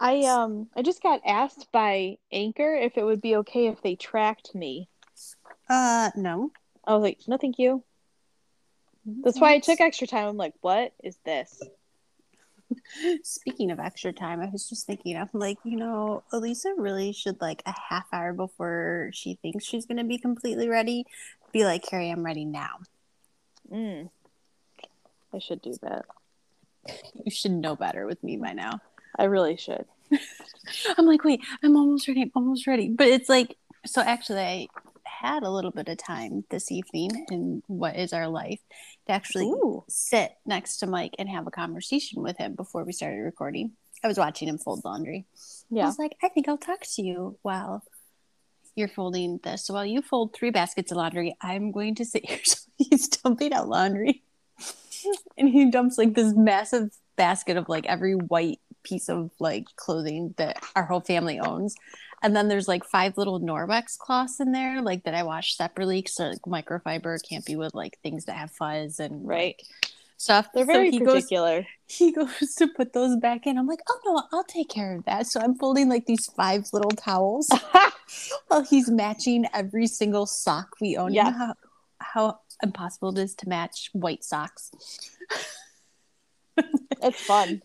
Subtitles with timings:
[0.00, 3.94] I um I just got asked by Anchor if it would be okay if they
[3.96, 4.88] tracked me.
[5.68, 6.50] Uh, no.
[6.86, 7.84] I was like, no, thank you.
[9.04, 10.26] That's why I took extra time.
[10.26, 11.62] I'm like, what is this?
[13.22, 17.40] Speaking of extra time, I was just thinking, I'm like, you know, Elisa really should
[17.40, 21.04] like a half hour before she thinks she's gonna be completely ready,
[21.52, 22.78] be like, Carrie, I'm ready now.
[23.70, 24.10] Mm.
[25.32, 26.06] I should do that.
[27.24, 28.80] You should know better with me by now.
[29.20, 29.84] I really should.
[30.96, 32.22] I'm like, wait, I'm almost ready.
[32.22, 32.88] I'm almost ready.
[32.88, 34.68] But it's like, so actually, I
[35.04, 38.60] had a little bit of time this evening in what is our life
[39.06, 39.84] to actually Ooh.
[39.88, 43.72] sit next to Mike and have a conversation with him before we started recording.
[44.02, 45.26] I was watching him fold laundry.
[45.68, 45.82] Yeah.
[45.82, 47.84] I was like, I think I'll talk to you while
[48.74, 49.66] you're folding this.
[49.66, 52.40] So while you fold three baskets of laundry, I'm going to sit here.
[52.44, 54.22] So he's dumping out laundry.
[55.36, 60.34] and he dumps like this massive basket of like every white piece of like clothing
[60.38, 61.74] that our whole family owns.
[62.22, 66.04] And then there's like five little Norwex cloths in there, like that I wash separately.
[66.06, 69.56] So like microfiber can't be with like things that have fuzz and Right.
[69.58, 70.48] like, stuff.
[70.52, 71.66] They're So very he goes particular.
[71.86, 73.56] he goes to put those back in.
[73.58, 75.26] I'm like, oh no, I'll take care of that.
[75.26, 77.48] So I'm folding like these five little towels
[78.48, 81.14] while he's matching every single sock we own.
[81.14, 81.54] You know how,
[81.98, 84.70] how impossible it is to match white socks.
[87.02, 87.62] it's fun.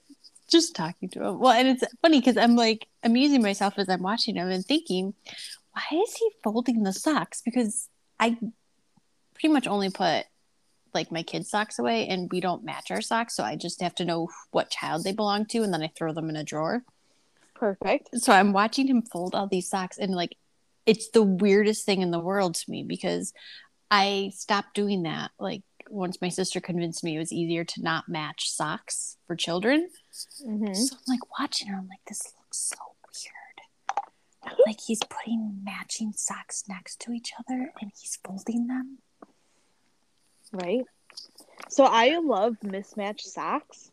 [0.49, 1.39] Just talking to him.
[1.39, 5.13] Well, and it's funny because I'm like amusing myself as I'm watching him and thinking,
[5.71, 7.41] why is he folding the socks?
[7.43, 8.37] Because I
[9.33, 10.25] pretty much only put
[10.93, 13.35] like my kids' socks away and we don't match our socks.
[13.35, 16.13] So I just have to know what child they belong to and then I throw
[16.13, 16.83] them in a drawer.
[17.53, 18.09] Perfect.
[18.15, 20.35] so I'm watching him fold all these socks and like
[20.85, 23.33] it's the weirdest thing in the world to me because
[23.89, 28.09] I stopped doing that like once my sister convinced me it was easier to not
[28.09, 29.87] match socks for children.
[30.43, 32.77] Hmm So I'm like watching her I'm like this looks so
[34.45, 34.57] weird.
[34.65, 38.97] like he's putting matching socks next to each other and he's folding them.
[40.51, 40.85] Right.
[41.69, 43.89] So I love mismatched socks,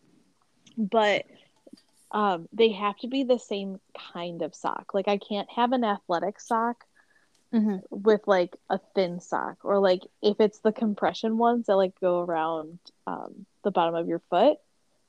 [0.76, 1.24] but
[2.10, 3.80] um, they have to be the same
[4.12, 4.92] kind of sock.
[4.94, 6.84] Like I can't have an athletic sock
[7.54, 7.78] Mm-hmm.
[7.91, 12.20] with like a thin sock, or like if it's the compression ones that like go
[12.20, 14.56] around um, the bottom of your foot.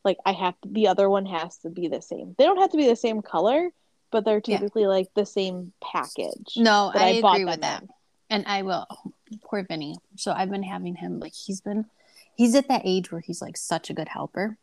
[0.03, 2.35] Like I have to, the other one has to be the same.
[2.37, 3.69] They don't have to be the same color,
[4.11, 4.57] but they're Yeah.
[4.57, 6.53] typically like the same package.
[6.57, 7.81] No, I, bought agree with them that.
[7.83, 7.89] in.
[8.29, 8.85] And I will.
[9.43, 9.95] Poor Vinny.
[10.17, 11.85] So I've been having him like he's been
[12.35, 14.57] he's at that age where he's like such a good helper.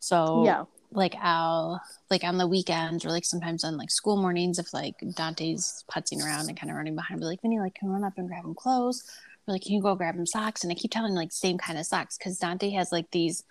[0.00, 0.64] So Yeah.
[0.90, 4.94] like I'll like on the weekends or like sometimes on like school mornings if like
[5.14, 8.04] Dante's putzing around and kind of running behind, be like, Vinny, like can you run
[8.04, 9.04] up and grab him clothes?
[9.46, 10.62] Or like, can you go grab him socks?
[10.62, 13.44] And I keep telling him like same kind of socks because Dante has like these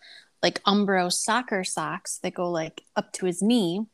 [0.44, 3.86] like Umbro soccer socks that go like up to his knee.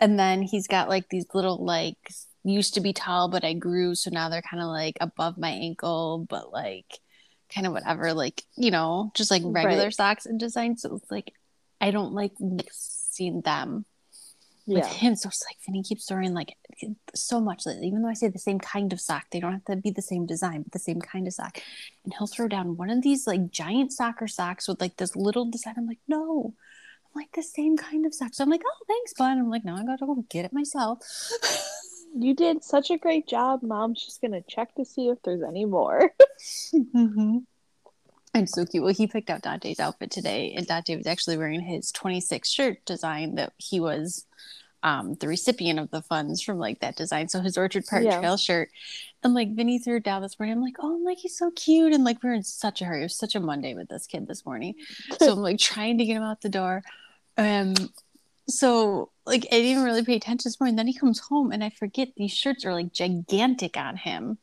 [0.00, 1.96] And then he's got like these little like
[2.44, 5.50] used to be tall, but I grew, so now they're kind of like above my
[5.50, 6.86] ankle, but like
[7.54, 9.92] kind of whatever, like you know, just like regular Right.
[9.92, 10.76] socks and design.
[10.76, 11.34] So it's like
[11.80, 13.84] I don't like mixing them
[14.74, 14.92] with Yeah.
[14.92, 15.16] him.
[15.16, 16.56] So it's like Vinny keeps throwing like
[17.14, 17.66] so much.
[17.66, 19.90] Like, even though I say the same kind of sock, they don't have to be
[19.90, 21.58] the same design, but the same kind of sock.
[22.04, 25.44] And he'll throw down one of these like giant soccer socks with like this little
[25.44, 25.74] design.
[25.76, 26.54] I'm like, no.
[27.12, 28.34] I'm like the same kind of sock.
[28.34, 29.36] So I'm like, oh, thanks, bud.
[29.36, 30.98] I'm like, no, I gotta go get it myself.
[32.12, 33.62] You did such a great job.
[33.62, 36.10] Mom's just gonna check to see if there's any more.
[36.74, 37.38] mm-hmm.
[38.34, 38.82] And so cute.
[38.82, 42.84] Well, he picked out Dante's outfit today, and Dante was actually wearing his 26 shirt
[42.84, 44.26] design that he was
[44.82, 47.28] um, the recipient of the funds from like that design.
[47.28, 48.18] So his Orchard Park Yeah.
[48.18, 48.70] Trail shirt.
[49.22, 50.56] And like Vinny threw it down this morning.
[50.56, 51.92] I'm like, oh, I'm like, he's so cute.
[51.92, 53.00] And like, we are in such a hurry.
[53.00, 54.74] It was such a Monday with this kid this morning.
[55.18, 56.82] So I'm like trying to get him out the door.
[57.36, 57.74] Um,
[58.48, 60.76] so like, I didn't really pay attention this morning.
[60.76, 64.38] Then he comes home, and I forget these shirts are like gigantic on him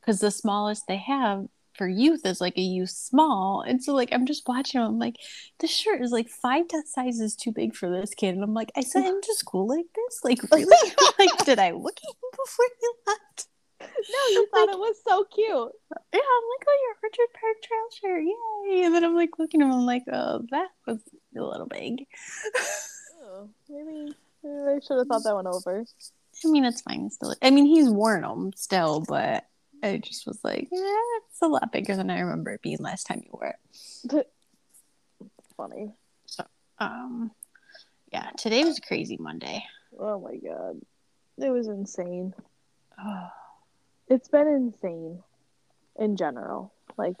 [0.00, 3.62] because the smallest they have for youth is like a youth small.
[3.66, 5.16] And so like I'm just watching him, I'm like,
[5.58, 8.34] this shirt is like five t- sizes too big for this kid.
[8.34, 10.20] And I'm like, I sent him to school like this?
[10.24, 10.92] Like really?
[11.18, 13.48] like, did I look at him before he left?
[13.80, 13.88] No,
[14.30, 15.48] you thought it was so cute.
[15.48, 18.84] Yeah, I'm like, oh, your Orchard Park Trail shirt, yay!
[18.84, 20.98] And then I'm like looking at him, I'm like, oh, that was
[21.36, 22.06] a little big.
[23.22, 25.84] Oh, maybe, maybe I should have thought that one over.
[26.44, 27.34] I mean, it's fine still.
[27.42, 29.44] I mean, he's worn them still, but
[29.82, 33.06] I just was like, yeah, it's a lot bigger than I remember it being last
[33.06, 33.54] time you wore
[34.08, 34.28] it.
[35.56, 35.92] Funny.
[36.26, 36.44] So,
[36.78, 37.30] um,
[38.12, 39.62] yeah, today was a crazy Monday.
[39.98, 40.80] Oh my god.
[41.38, 42.32] It was insane.
[42.98, 43.28] Oh,
[44.08, 45.22] It's been insane
[45.98, 46.72] in general.
[46.96, 47.16] Like,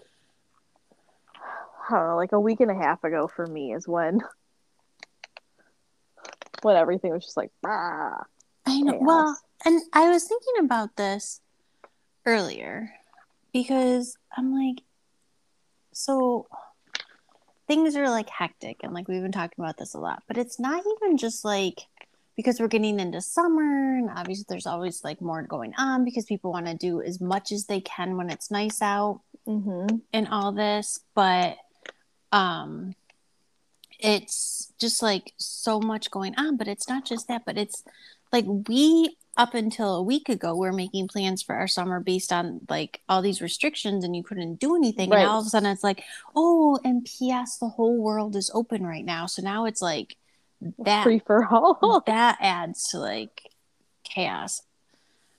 [1.90, 4.20] I don't know, like a week and a half ago for me is when
[6.62, 8.22] when everything was just like, bah.
[8.66, 8.92] I know.
[8.92, 9.02] chaos.
[9.02, 11.40] Well, and I was thinking about this
[12.26, 12.92] earlier
[13.52, 14.82] because I'm like,
[15.92, 16.46] so
[17.66, 20.58] things are like hectic, and like we've been talking about this a lot, but it's
[20.58, 21.82] not even just like
[22.36, 26.52] because we're getting into summer, and obviously there's always like more going on because people
[26.52, 29.96] want to do as much as they can when it's nice out Mm-hmm.
[30.14, 31.58] and all this, but
[32.32, 32.94] um
[34.00, 37.84] it's just like so much going on, but it's not just that, but it's
[38.32, 42.60] like we up until a week ago we're making plans for our summer based on
[42.68, 45.20] like all these restrictions and you couldn't do anything Right.
[45.20, 46.04] and all of a sudden it's like
[46.36, 50.16] oh and ps the whole world is open right now so now it's like
[50.78, 52.02] that Free for all.
[52.06, 53.42] that adds to like
[54.02, 54.62] chaos.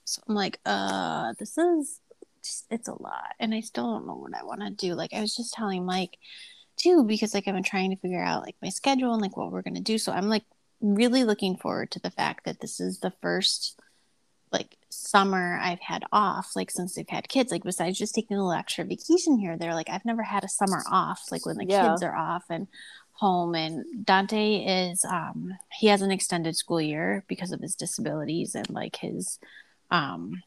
[0.04, 2.00] So I'm like, uh, this is
[2.44, 3.34] just, it's a lot.
[3.40, 4.94] And I still don't know what I want to do.
[4.94, 6.18] Like I was just telling Mike
[6.78, 9.52] too, because like I've been trying to figure out like my schedule and like what
[9.52, 9.98] we're gonna do.
[9.98, 10.44] So I'm like
[10.80, 13.80] really looking forward to the fact that this is the first
[14.52, 17.52] like summer I've had off, like since they've had kids.
[17.52, 20.50] Like besides just taking a little extra vacation here, they're like I've never had a
[20.50, 21.82] summer off, like when the Yeah.
[21.90, 22.68] kids are off and
[23.14, 28.56] home and Dante is um he has an extended school year because of his disabilities
[28.56, 29.40] and like his
[29.92, 30.44] um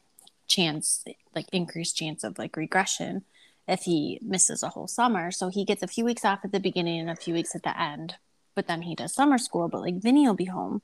[0.48, 1.04] chance
[1.34, 3.24] like increased chance of like regression
[3.66, 6.60] if he misses a whole summer so he gets a few weeks off at the
[6.60, 8.16] beginning and a few weeks at the end
[8.54, 10.82] but then he does summer school but like Vinny will be home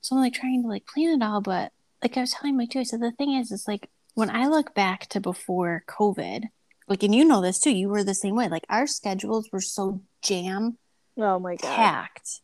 [0.00, 1.72] so I'm like trying to like plan it all but
[2.02, 4.74] like I was telling Mike too So the thing is is like when I look
[4.74, 6.44] back to before COVID
[6.88, 9.60] like and you know this too you were the same way like our schedules were
[9.60, 10.78] so jam
[11.16, 11.74] Oh my god.
[11.76, 12.40] packed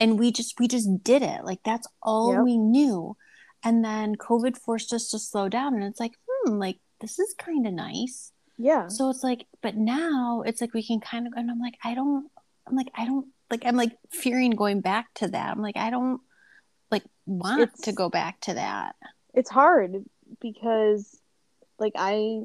[0.00, 2.42] and we just we just did it like that's all Yep.
[2.44, 3.16] we knew
[3.62, 6.12] and then covid forced us to slow down and it's like
[6.44, 8.88] hmm like this is kind of nice Yeah.
[8.88, 11.94] so it's like but now it's like we can kind of and i'm like i
[11.94, 12.30] don't
[12.66, 15.90] i'm like i don't like i'm like fearing going back to that i'm like i
[15.90, 16.20] don't
[16.94, 18.96] like want It's- to go back to that
[19.34, 20.04] it's hard
[20.40, 21.20] because
[21.78, 22.42] like I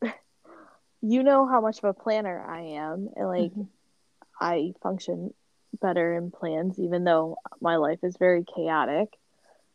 [1.02, 3.66] you know how much of a planner I am and like Mhm.
[4.40, 5.32] I function
[5.80, 9.08] better in plans even though my life is very chaotic.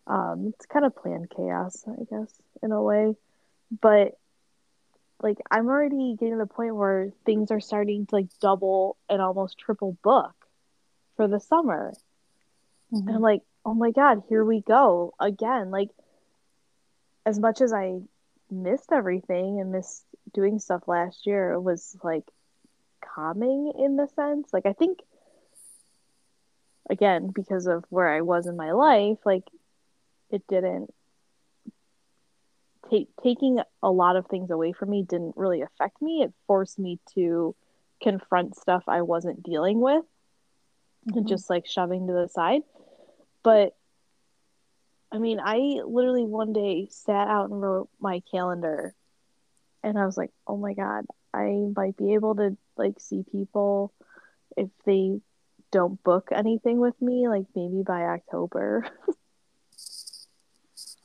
[0.07, 2.31] Um it's kind of planned chaos, I guess,
[2.61, 3.15] in a way.
[3.81, 4.17] But
[5.21, 9.21] like I'm already getting to the point where things are starting to like double and
[9.21, 10.35] almost triple book
[11.15, 11.93] for the summer.
[12.91, 15.71] And I'm like, oh my God, here we go again.
[15.71, 15.89] Like,
[17.25, 17.99] as much as I
[18.51, 22.23] missed everything and missed doing stuff last year, it was like
[23.03, 24.53] calming in the sense.
[24.53, 24.99] Like, I think,
[26.89, 29.43] again, because of where I was in my life, like,
[30.29, 30.93] it didn't
[32.89, 36.21] take taking a lot of things away from me didn't really affect me.
[36.21, 37.55] It forced me to
[38.01, 40.05] confront stuff I wasn't dealing with
[41.13, 41.29] and Mhm.
[41.29, 42.61] just like shoving to the side.
[43.45, 43.73] But
[45.13, 48.93] I mean, I literally one day sat out and wrote my calendar
[49.83, 53.93] and I was like, "Oh my god, I might be able to like see people
[54.57, 55.19] if they
[55.71, 58.85] don't book anything with me like maybe by October."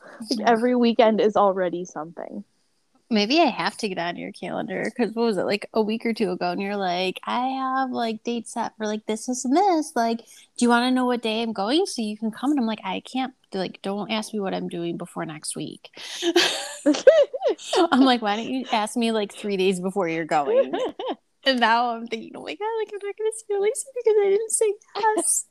[0.31, 0.45] like Yeah.
[0.47, 2.45] every weekend is already something.
[3.11, 6.07] Maybe I have to get on your calendar because what was it like a week
[6.07, 6.53] or two ago?
[6.53, 9.93] And you're like, I have like dates set for like this, this, and this.
[9.97, 12.53] Like, do you want to know what day I'm going so you can come?
[12.53, 13.35] And I'm like, I can't.
[13.53, 15.91] Like, don't ask me what I'm doing before next week.
[17.93, 20.73] I'm like, why don't you ask me like three days before you're going?
[21.45, 24.29] And now I'm thinking, oh my god, like I'm not gonna say Lacey because I
[24.29, 25.47] didn't say yes.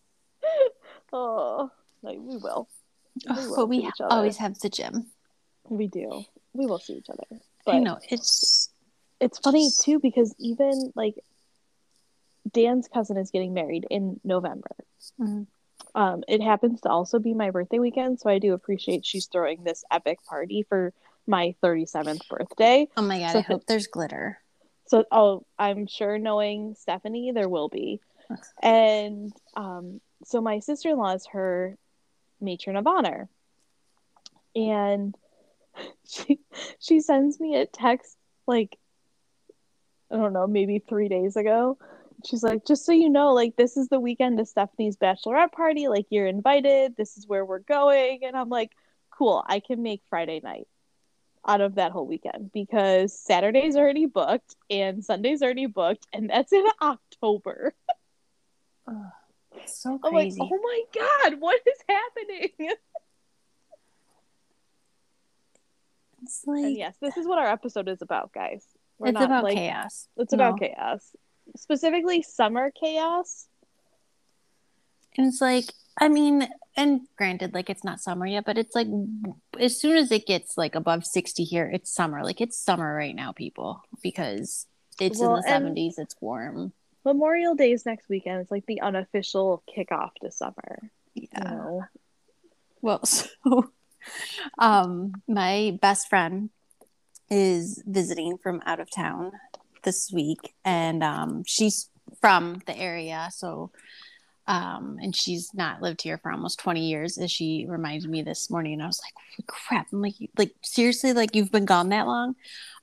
[1.14, 1.72] oh,
[2.04, 2.70] like we will.
[3.28, 4.14] We will but we other.
[4.14, 5.08] always have the gym.
[5.68, 6.24] We do.
[6.54, 7.42] We will see each other.
[7.70, 8.70] I But know it's
[9.20, 11.16] it's funny too because even like
[12.52, 14.76] Dan's cousin is getting married in November.
[15.20, 15.48] Mhm.
[15.96, 19.64] Um, it happens to also be my birthday weekend, so I do appreciate she's throwing
[19.64, 20.94] this epic party for
[21.28, 22.88] my 37th birthday.
[22.98, 23.32] oh my god.
[23.34, 24.40] So I hope there's glitter.
[24.86, 28.00] So, oh, I'm sure knowing Stephanie, there will be.
[28.62, 31.78] And um, so my sister in law is her
[32.42, 33.30] matron of honor.
[34.56, 35.16] And
[36.10, 36.40] she
[36.80, 38.78] she sends me a text like
[40.12, 41.78] I don't know, maybe three days ago.
[42.26, 45.88] She's like, just so you know, like this is the weekend of Stephanie's bachelorette party.
[45.88, 46.96] Like you're invited.
[46.98, 48.22] This is where we're going.
[48.24, 48.72] And I'm like,
[49.12, 50.68] cool, I can make Friday night
[51.48, 56.52] out of that whole weekend because Saturday's already booked and Sunday's already booked, and that's
[56.52, 57.74] in October.
[59.66, 60.42] So I'm like, crazy.
[60.42, 62.50] oh my god, what is happening?
[66.22, 68.66] it's like And yes, this is what our episode is about, guys.
[68.98, 70.08] We're it's not, about like, chaos.
[70.18, 71.16] It's about chaos,
[71.56, 73.48] specifically summer chaos.
[75.18, 75.66] And it's like
[76.00, 76.48] I mean,
[76.78, 78.88] and granted, like it's not summer yet, but it's like
[79.60, 82.24] as soon as it gets like above 60 here, it's summer.
[82.24, 84.66] Like it's summer right now, people, because
[85.00, 86.72] it's well, in the 70s, it's warm.
[87.04, 88.42] Memorial Day is next weekend.
[88.42, 90.90] It's like the unofficial kickoff to summer.
[91.16, 91.28] Yeah.
[91.36, 91.84] You know?
[92.82, 93.72] Well, so
[94.58, 96.50] um my best friend
[97.30, 99.32] is visiting from out of town
[99.84, 101.90] this week and um she's
[102.22, 103.72] from the area so
[104.48, 108.50] um, and she's not lived here for almost 20 years as she reminded me this
[108.50, 112.08] morning and i was like crap i'm like like seriously like you've been gone that
[112.08, 112.36] long?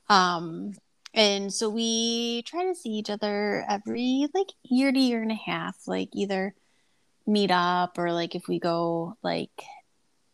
[0.08, 0.72] Um,
[1.14, 5.34] and so we try to see each other every like year to year and a
[5.34, 6.54] half like either
[7.26, 9.50] meet up or like if we go like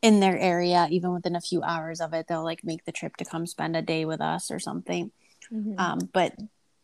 [0.03, 3.17] in their area even within a few hours of it they'll like make the trip
[3.17, 5.11] to come spend a day with us or something.
[5.53, 5.79] Mm-hmm.
[5.79, 6.35] um, but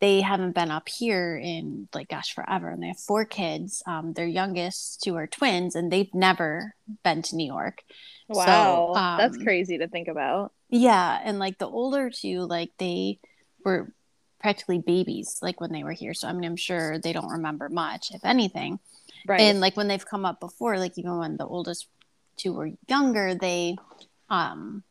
[0.01, 3.83] they haven't been up here in like gosh forever and they have four kids.
[3.87, 7.83] Um, their youngest two are twins and they've never been to new york.
[8.29, 8.93] Wow.
[8.95, 10.53] So, um, that's crazy to think about.
[10.71, 13.19] Yeah and like the older two like they
[13.65, 13.93] were
[14.41, 16.15] practically babies like when they were here.
[16.15, 18.79] So i mean i'm sure they don't remember much if anything.
[19.27, 19.41] Right.
[19.41, 21.89] And like when they've come up before like even when the oldest
[22.39, 23.77] two were younger they
[24.31, 24.83] um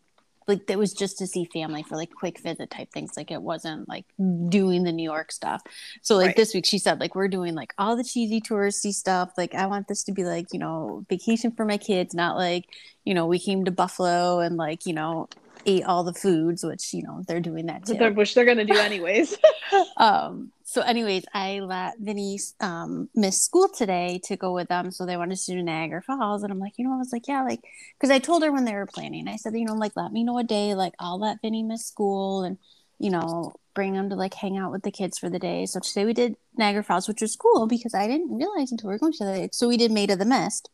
[0.48, 3.18] like it was just to see family for like quick visit type things.
[3.18, 4.06] Like it wasn't like
[4.50, 5.62] doing the new york stuff.
[6.02, 6.36] So like right.
[6.36, 9.32] this week she said like we're doing like all the cheesy touristy stuff.
[9.38, 12.66] Like i want this to be like you know vacation for my kids not like
[13.04, 15.28] you know we came to buffalo and like you know
[15.66, 18.12] ate all the foods which you know they're doing that too.
[18.12, 19.38] which they're gonna do anyways.
[19.98, 24.92] Um so anyways i let vinny um miss school today to go with them.
[24.92, 26.44] So they wanted to do niagara falls.
[26.44, 27.62] And i'm like you know i was like yeah like
[27.96, 30.24] because i told her when they were planning i said you know like let me
[30.24, 32.60] know a day like i'll let vinny miss school and
[33.00, 35.66] you know bring them to like hang out with the kids for the day.
[35.66, 38.94] So today we did niagara falls which was cool because i didn't realize until we
[38.94, 40.70] were going to the so we did maid of the mist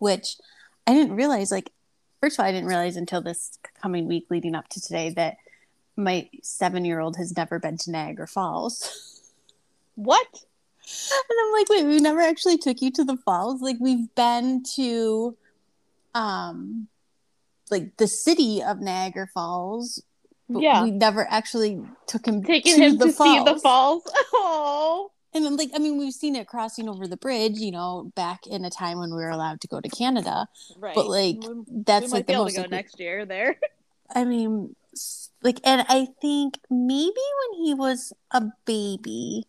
[0.00, 0.36] which
[0.86, 1.70] i didn't realize like
[2.20, 5.36] first of all i didn't realize until this coming week leading up to today that
[5.96, 9.08] my seven year old has never been to Niagara Falls.
[9.94, 10.26] What?
[10.32, 13.60] And I'm like, wait, we never actually took you to the falls.
[13.60, 15.36] Like we've been to
[16.14, 16.88] um
[17.70, 20.02] like the city of Niagara Falls.
[20.48, 20.82] yeah.
[20.82, 23.46] We never actually took him taking him to falls.
[23.46, 24.02] see the falls.
[24.32, 25.10] Oh.
[25.34, 28.46] And then, like, I mean, we've seen it crossing over the bridge, you know, back
[28.46, 30.46] in a time when we were allowed to go to Canada.
[30.76, 30.94] Right.
[30.94, 32.54] But like, we, that's we like the most.
[32.56, 33.56] To go next year there.
[34.14, 34.76] I mean,
[35.42, 39.46] like and i think maybe when he was a baby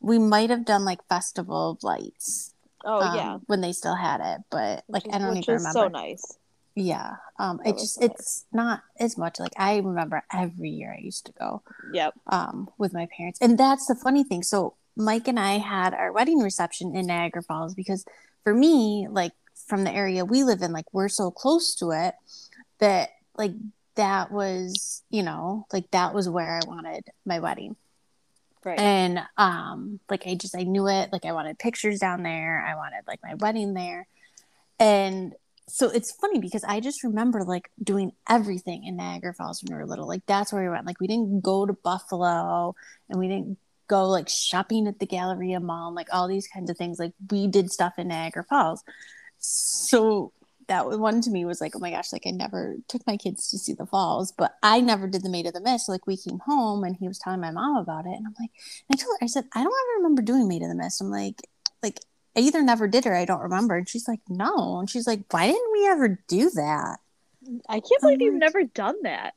[0.00, 3.38] we might have done like festival of lights oh um, yeah.
[3.46, 6.38] when they still had it but like i don't even remember so nice.
[6.76, 8.10] Yeah um that it just nice.
[8.10, 12.14] it's not as much like i remember every year i used to go yep.
[12.26, 16.10] um with my parents and that's the funny thing so mike and i had our
[16.10, 18.04] wedding reception in niagara falls because
[18.42, 19.32] for me like
[19.68, 22.14] from the area we live in like we're so close to it
[22.80, 23.52] that like
[23.96, 27.76] that was, you know, like that was where I wanted my wedding.
[28.64, 28.78] Right.
[28.78, 32.64] And um like I just I knew it, like I wanted pictures down there.
[32.66, 34.06] I wanted like my wedding there.
[34.78, 35.34] And
[35.68, 39.82] so it's funny because I just remember like doing everything in Niagara Falls when we
[39.82, 40.08] were little.
[40.08, 40.86] Like that's where we went.
[40.86, 42.74] Like we didn't go to Buffalo
[43.08, 46.70] and we didn't go like shopping at the Galleria Mall and like all these kinds
[46.70, 46.98] of things.
[46.98, 48.82] Like we did stuff in Niagara Falls.
[49.38, 50.32] So
[50.68, 53.50] that one to me was like, oh my gosh, like I never took my kids
[53.50, 55.88] to see the falls, but I never did the Maid of the Mist.
[55.88, 58.50] Like we came home and he was telling my mom about it, and I'm like,
[58.92, 61.00] I told her, I said, I don't ever remember doing Maid of the Mist.
[61.00, 61.42] I'm like,
[61.82, 62.00] like
[62.36, 63.76] I either never did or I don't remember.
[63.76, 66.98] And she's like, no, and she's like, why didn't we ever do that?
[67.68, 69.34] I can't believe you've never done that.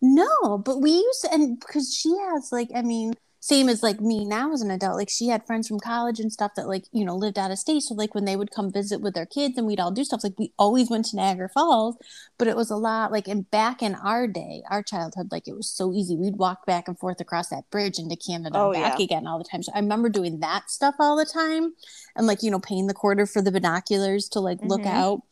[0.00, 3.14] No, but we used to, and because she has like, I mean,
[3.46, 6.32] same as like me now as an adult like she had friends from college and
[6.32, 8.72] stuff that like you know lived out of state so like when they would come
[8.72, 11.48] visit with their kids and we'd all do stuff like we always went to niagara
[11.48, 11.96] falls
[12.38, 15.54] but it was a lot like and back in our day our childhood like it
[15.54, 18.98] was so easy we'd walk back and forth across that bridge into canada oh, back
[18.98, 19.04] yeah.
[19.04, 21.72] again all the time so i remember doing that stuff all the time
[22.16, 24.96] and like you know paying the quarter for the binoculars to like look mm-hmm.
[24.96, 25.22] out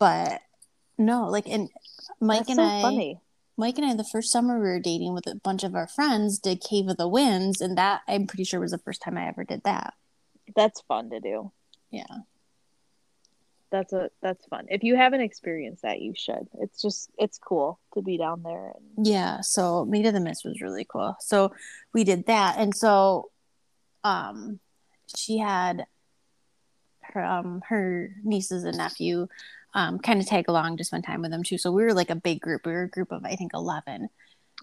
[0.00, 0.40] but
[0.98, 1.68] no like and
[2.20, 3.20] mike That's and so i funny
[3.56, 6.38] Mike and I, the first summer we were dating with a bunch of our friends,
[6.38, 9.28] did Cave of the Winds, and that I'm pretty sure was the first time I
[9.28, 9.94] ever did that.
[10.56, 11.52] That's fun to do.
[11.90, 12.04] Yeah.
[13.70, 14.66] That's a that's fun.
[14.68, 16.46] If you haven't experienced that, you should.
[16.60, 18.72] It's just it's cool to be down there.
[18.74, 19.06] And...
[19.06, 19.40] Yeah.
[19.40, 21.16] So Maid of the Mist was really cool.
[21.20, 21.54] So
[21.94, 23.30] we did that, and so,
[24.04, 24.60] um,
[25.16, 25.86] she had
[27.00, 29.28] her um her nieces and nephew
[29.74, 31.58] um, kind of tag along to spend time with them too.
[31.58, 32.66] So we were like a big group.
[32.66, 34.08] We were a group of I think eleven.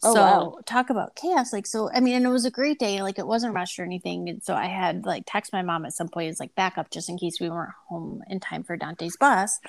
[0.01, 0.60] Oh, so wow.
[0.66, 1.51] talk about chaos.
[1.51, 3.01] Like, so, I mean, and it was a great day.
[3.01, 4.30] Like, it wasn't rushed or anything.
[4.30, 7.10] And so I had like text my mom at some point as like backup just
[7.10, 9.60] in case we weren't home in time for Dante's bus.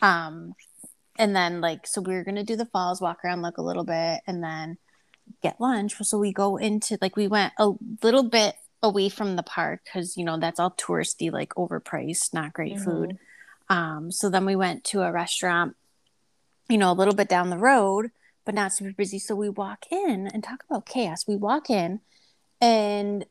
[0.00, 0.54] Um,
[1.18, 3.62] and then like, so we were going to do the falls, walk around, look a
[3.62, 4.78] little bit, and then
[5.42, 5.96] get lunch.
[6.02, 7.72] So we go into like, we went a
[8.04, 12.52] little bit away from the park because, you know, that's all touristy, like overpriced, not
[12.52, 12.84] great mm-hmm.
[12.84, 13.18] food.
[13.72, 15.76] Um, so then we went to a restaurant,
[16.68, 18.10] you know, a little bit down the road
[18.44, 19.18] but not super busy.
[19.18, 21.26] So we walk in and talk about chaos.
[21.26, 22.00] We walk in
[22.60, 23.26] and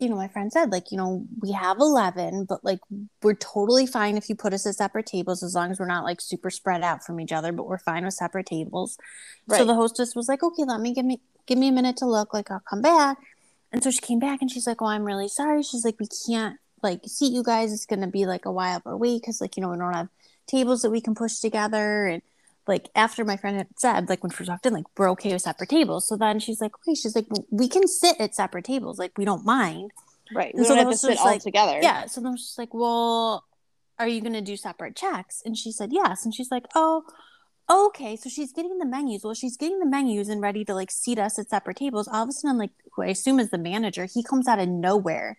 [0.00, 2.78] you know, my friend said, like, you know, we have 11, but like,
[3.20, 6.04] we're totally fine if you put us at separate tables as long as we're not
[6.04, 8.96] like super spread out from each other, but we're fine with separate tables.
[9.48, 9.58] Right.
[9.58, 12.06] So the hostess was like, okay, let me give me, give me a minute to
[12.06, 13.18] look, like, I'll come back.
[13.72, 15.64] And so she came back and she's like, oh, I'm really sorry.
[15.64, 17.72] She's like, we can't like seat you guys.
[17.72, 19.94] It's going to be like a while per week because, like, you know, we don't
[19.94, 20.08] have
[20.46, 22.06] tables that we can push together.
[22.06, 22.22] And,
[22.68, 25.40] like after my friend had said like when she walked in like we're okay with
[25.42, 28.98] separate tables so then she's like okay she's like we can sit at separate tables
[28.98, 29.90] like we don't mind.
[30.34, 32.74] Right we so don't have to sit all like, together yeah so then she's like
[32.74, 33.44] well
[33.98, 35.42] are you going to do separate checks?
[35.44, 36.24] And she said yes.
[36.24, 37.02] And she's like oh
[37.68, 38.14] okay.
[38.14, 41.18] So she's getting the menus well she's getting the menus and ready to like seat
[41.18, 42.06] us at separate tables.
[42.06, 44.68] All of a sudden like who i assume is the manager he comes out of
[44.68, 45.36] nowhere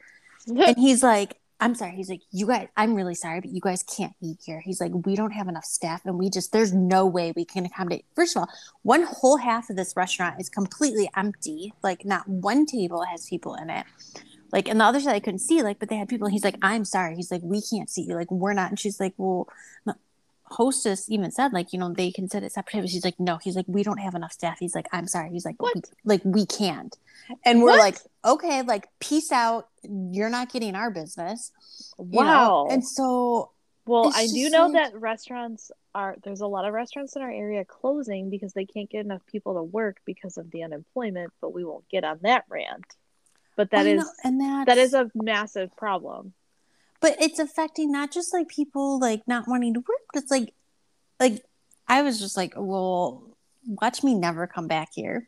[0.49, 1.91] and he's like I'm sorry.
[1.91, 4.61] He's like, you guys, I'm really sorry, but you guys can't eat here.
[4.61, 7.65] He's like, we don't have enough staff and we just, there's no way we can
[7.65, 8.05] accommodate.
[8.15, 8.49] First of all,
[8.83, 11.73] one whole half of this restaurant is completely empty.
[11.83, 13.85] Like, not one table has people in it.
[14.53, 16.29] Like, and the other side I couldn't see, like, but they had people.
[16.29, 17.15] He's like, I'm sorry.
[17.15, 18.15] He's like, we can't see you.
[18.15, 18.69] Like, we're not.
[18.69, 19.47] And she's like, well,
[20.49, 23.37] hostess even said like you know they can sit at separate tables he's like no
[23.37, 24.57] he's like we don't have enough staff.
[24.59, 25.29] He's like i'm sorry.
[25.29, 25.71] He's like we,
[26.03, 26.95] like we can't.
[27.45, 27.79] And we're what?
[27.79, 29.67] like okay like peace out.
[29.83, 31.51] You're not getting our business.
[31.97, 32.23] Wow
[32.67, 32.73] know?
[32.73, 33.51] and so
[33.85, 37.31] well i do know like, that restaurants are there's a lot of restaurants in our
[37.31, 41.53] area closing because they can't get enough people to work because of the unemployment but
[41.53, 42.85] we won't get on that rant.
[43.55, 46.33] But that is and that is a massive problem
[47.01, 50.53] but it's affecting not just like people like not wanting to work but it's like
[51.19, 51.43] like
[51.87, 53.23] i was just like well
[53.65, 55.27] watch me never come back here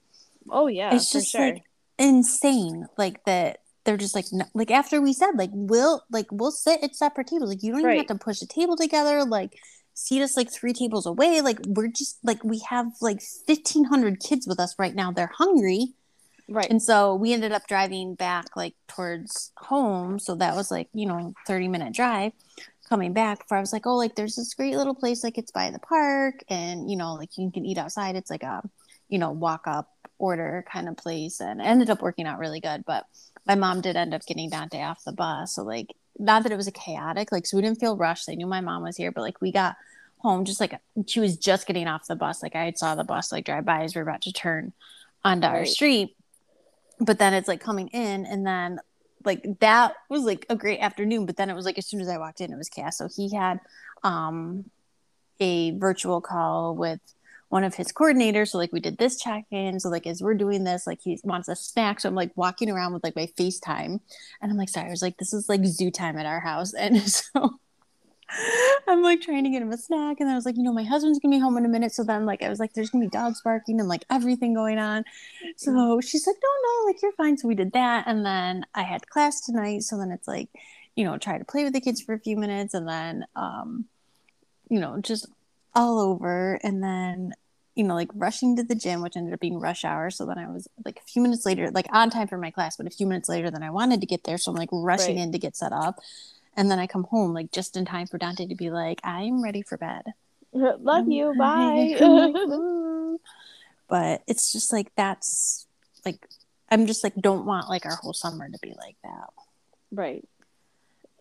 [0.50, 1.42] oh yeah it's just sure.
[1.42, 1.64] like
[1.98, 6.52] insane like that they're just like no, like after we said like we'll like we'll
[6.52, 7.96] sit at separate tables like you don't right.
[7.96, 9.58] even have to push a table together like
[9.94, 14.48] seat us like three tables away like we're just like we have like 1500 kids
[14.48, 15.94] with us right now they're hungry
[16.52, 16.70] Right.
[16.70, 20.20] And so we ended up driving back like towards home.
[20.20, 22.34] So that was like, you know, 30 minute drive
[22.90, 25.52] coming back for I was like, oh, like there's this great little place like it's
[25.52, 28.18] by the park and you know, like you can eat outside.
[28.18, 28.62] It's like a,
[29.08, 32.84] you know, walk up order kind of place and ended up working out really good.
[32.86, 33.06] But
[33.48, 35.56] my mom did end up getting Dante off the bus.
[35.56, 35.88] So like
[36.20, 38.28] not that it was a chaotic, like so we didn't feel rushed.
[38.28, 39.78] They knew my mom was here, but like we got
[40.18, 42.44] home just like she was just getting off the bus.
[42.44, 44.74] Like I saw the bus like drive by as we are about to turn
[45.24, 45.60] onto right.
[45.60, 46.18] our street
[47.02, 48.80] but then it's like coming in and then
[49.26, 52.08] like that was like a great afternoon but then it was like as soon as
[52.08, 53.60] i walked in it was cast so he had
[54.04, 54.66] um
[55.40, 57.00] a virtual call with
[57.52, 58.50] one of his coordinators.
[58.50, 59.80] So like we did this check-in.
[59.82, 62.00] So like as we're doing this like he wants a snack.
[62.00, 64.00] So i'm like walking around with like my facetime.
[64.42, 66.74] And i'm like sorry i was like this is like zoo time at our house.
[66.82, 67.60] And so
[68.88, 70.20] I'm like trying to get him a snack.
[70.20, 71.92] And I was like, you know, my husband's gonna be home in a minute.
[71.92, 74.78] So then like I was like, there's gonna be dogs barking and like everything going
[74.78, 75.04] on.
[75.56, 77.38] So she's like, no, no, like you're fine.
[77.38, 78.06] So we did that.
[78.08, 79.84] And then I had class tonight.
[79.84, 80.50] So then it's like,
[80.96, 83.86] you know, try to play with the kids for a few minutes and then um,
[84.70, 85.28] you know, just
[85.74, 86.60] all over.
[86.64, 87.34] And then
[87.76, 90.10] you know, like rushing to the gym, which ended up being rush hour.
[90.10, 92.76] So then I was like a few minutes later, like on time for my class,
[92.76, 94.38] but a few minutes later than I wanted to get there.
[94.38, 95.24] So I'm like rushing right.
[95.24, 96.00] in to get set up
[96.56, 99.44] and then I come home like just in time for Dante to be like, I'm
[99.44, 100.04] ready for bed.
[100.54, 101.34] Love you.
[101.38, 101.96] Bye.
[103.88, 105.66] but it's just like that's
[106.06, 106.28] like
[106.70, 109.30] I'm just like don't want like our whole summer to be like that.
[109.92, 110.28] Right.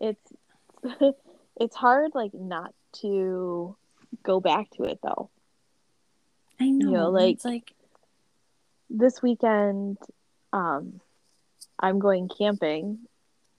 [0.01, 0.33] It's
[1.57, 3.77] it's hard like not to
[4.25, 5.31] go back to it though.
[6.59, 6.87] I know.
[6.87, 7.73] You know like it's like
[8.89, 9.99] this weekend
[10.53, 11.01] um
[11.79, 12.99] I'm going camping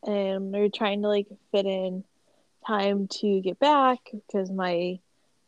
[0.04, 2.04] and we're trying to like fit in
[2.66, 5.00] time to get back because my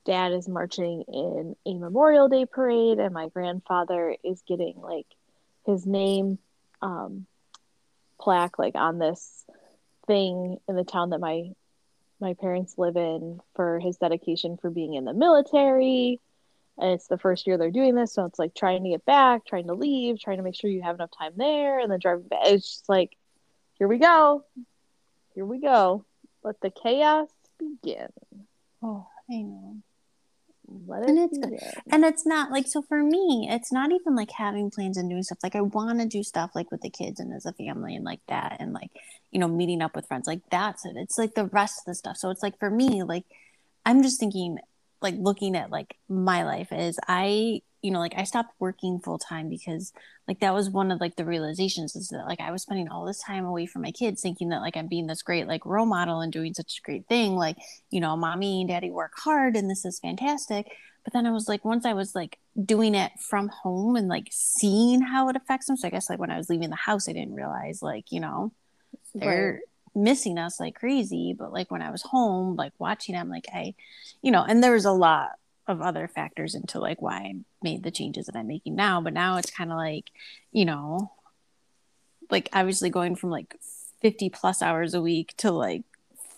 [0.06, 5.08] dad is marching in a Memorial Day parade and my grandfather is getting like
[5.66, 6.38] his name
[6.82, 7.26] um,
[8.20, 9.46] plaque like on this
[10.08, 11.52] thing in the town that my
[12.20, 16.22] my parents live in for his dedication for being in the military.
[16.78, 19.46] And it's the first year they're doing this so it's like trying to get back
[19.46, 22.28] trying to leave trying to make sure you have enough time there and then driving
[22.28, 23.16] back it's just like
[23.84, 24.46] here we go.
[25.36, 26.06] Here we go.
[26.42, 27.28] Let the chaos
[27.60, 28.08] begin.
[28.82, 29.76] Oh, I know.
[30.88, 31.60] Let it And it's be good.
[31.60, 31.74] there.
[31.92, 35.22] and it's not like so for me it's not even like having plans and doing
[35.22, 37.96] stuff like i want to do stuff like with the kids and as a family
[37.98, 38.90] and like that and like
[39.32, 41.94] you know meeting up with friends like that's it it's like the rest of the
[41.96, 43.26] stuff so it's like for me like
[43.86, 44.58] i'm just thinking
[45.02, 49.20] like looking at like my life is i you know like i stopped working full
[49.20, 49.94] time because
[50.28, 53.06] like that was one of like the realizations is that like i was spending all
[53.06, 55.86] this time away from my kids thinking that like i'm being this great like role
[55.86, 57.58] model and doing such a great thing like
[57.92, 60.72] you know mommy and daddy work hard and this is fantastic.
[61.04, 64.30] But then i was like once i was like doing it from home and like
[64.32, 67.10] seeing how it affects them so i guess like when i was leaving the house
[67.10, 68.54] i didn't realize like you know
[69.14, 69.60] they're
[69.96, 73.74] missing us like crazy but like when i was home like watching them like i
[74.22, 75.32] you know and there was a lot
[75.68, 79.14] of other factors into like why i made the changes that i'm making now but
[79.14, 80.12] now it's kind of like
[80.52, 81.12] you know
[82.30, 83.56] like obviously going from like
[84.02, 85.84] 50 plus hours a week to like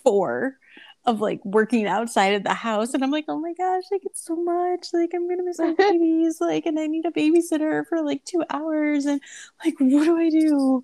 [0.03, 0.57] four
[1.05, 4.23] of like working outside of the house and i'm like oh my gosh like it's
[4.23, 8.01] so much like i'm gonna miss my babies like and i need a babysitter for
[8.01, 9.21] like two hours and
[9.63, 10.83] like what do i do?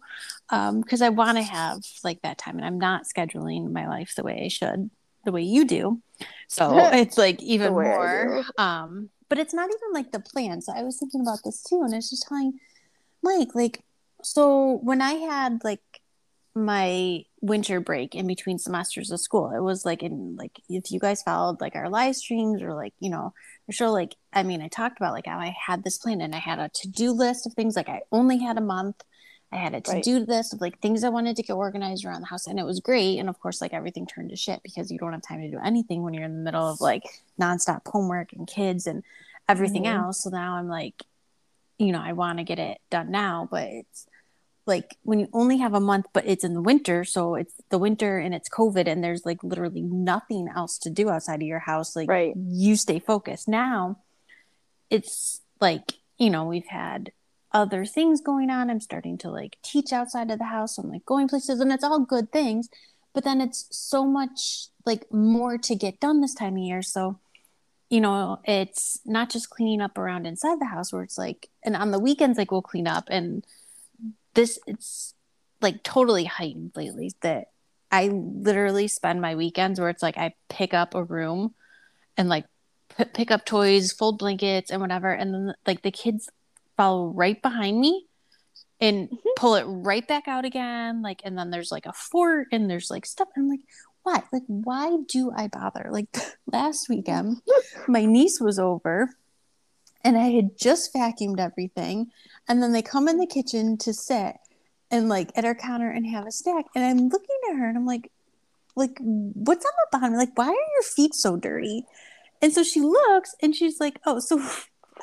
[0.50, 4.14] Um because i want to have like that time and i'm not scheduling my life
[4.16, 4.90] the way i should
[5.26, 6.02] the way you do
[6.48, 10.84] so it's like even more um but it's not even like the plan so i
[10.84, 12.54] was thinking about this too and i was just telling
[13.22, 13.84] mike like
[14.24, 15.82] so when i had like
[16.54, 19.52] my winter break in between semesters of school.
[19.52, 22.94] It was like in like if you guys followed like our live streams or like,
[23.00, 23.34] you know,
[23.66, 26.36] for sure like I mean I talked about like how I had this plan and
[26.36, 29.02] I had a to-do list of things like I only had a month.
[29.54, 32.28] I had a to-do list of like things I wanted to get organized around the
[32.28, 33.20] house and it was great.
[33.20, 35.60] And of course like everything turned to shit because you don't have time to do
[35.64, 37.04] anything when you're in the middle of like
[37.40, 39.04] nonstop homework and kids and
[39.50, 39.94] everything Mhm.
[40.06, 40.24] else.
[40.24, 41.04] So now I'm like,
[41.78, 44.08] you know, I want to get it done now, but it's
[44.68, 47.80] like when you only have a month but it's in the winter so it's the
[47.80, 51.58] winter and it's covid and there's like literally nothing else to do outside of your
[51.60, 52.34] house like Right.
[52.38, 53.98] you stay focused now
[54.92, 57.12] it's like you know we've had
[57.54, 58.70] other things going on.
[58.70, 60.78] I'm starting to like teach outside of the house.
[60.78, 62.70] I'm like going places and it's all good things
[63.14, 66.82] but then it's so much like more to get done this time of year.
[66.82, 67.20] So
[67.90, 71.76] you know it's not just cleaning up around inside the house where it's like and
[71.76, 73.46] on the weekends like we'll clean up and
[74.34, 75.14] this it's
[75.62, 77.50] like totally heightened lately that
[77.92, 81.54] I literally spend my weekends where it's like I pick up a room
[82.16, 82.46] and like
[82.98, 86.30] p- pick up toys, fold blankets and whatever and then like the kids
[86.78, 88.08] follow right behind me
[88.80, 89.18] and Mhm.
[89.38, 92.90] pull it right back out again like and then there's like a fort and there's
[92.90, 93.62] like stuff I'm like
[94.04, 96.08] why like why do I bother like
[96.52, 97.42] last weekend
[97.88, 99.10] my niece was over
[100.04, 102.08] and I had just vacuumed everything.
[102.48, 104.36] And then they come in the kitchen to sit
[104.90, 106.66] and like at our counter and have a snack.
[106.76, 108.12] And I'm looking at her and I'm like,
[108.76, 110.16] like, what's on the bottom?
[110.16, 111.86] Like, why are your feet so dirty?
[112.42, 114.42] And so she looks and she's like, oh, so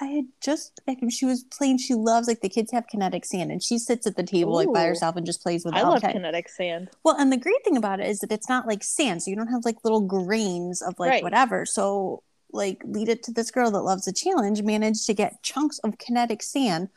[0.01, 1.13] I had just vacuumed.
[1.13, 1.79] She was playing.
[1.79, 4.73] She loves like the kids have kinetic sand, and she sits at the table like
[4.73, 6.91] by herself and just plays with it I love kinetic sand.
[7.03, 9.37] Well, and the great thing about it is that it's not like sand, so you
[9.37, 11.23] don't have like little grains of like Right.
[11.23, 11.67] whatever.
[11.67, 15.79] So, like, lead it to this girl that loves a challenge, managed to get chunks
[15.81, 16.91] of kinetic sand,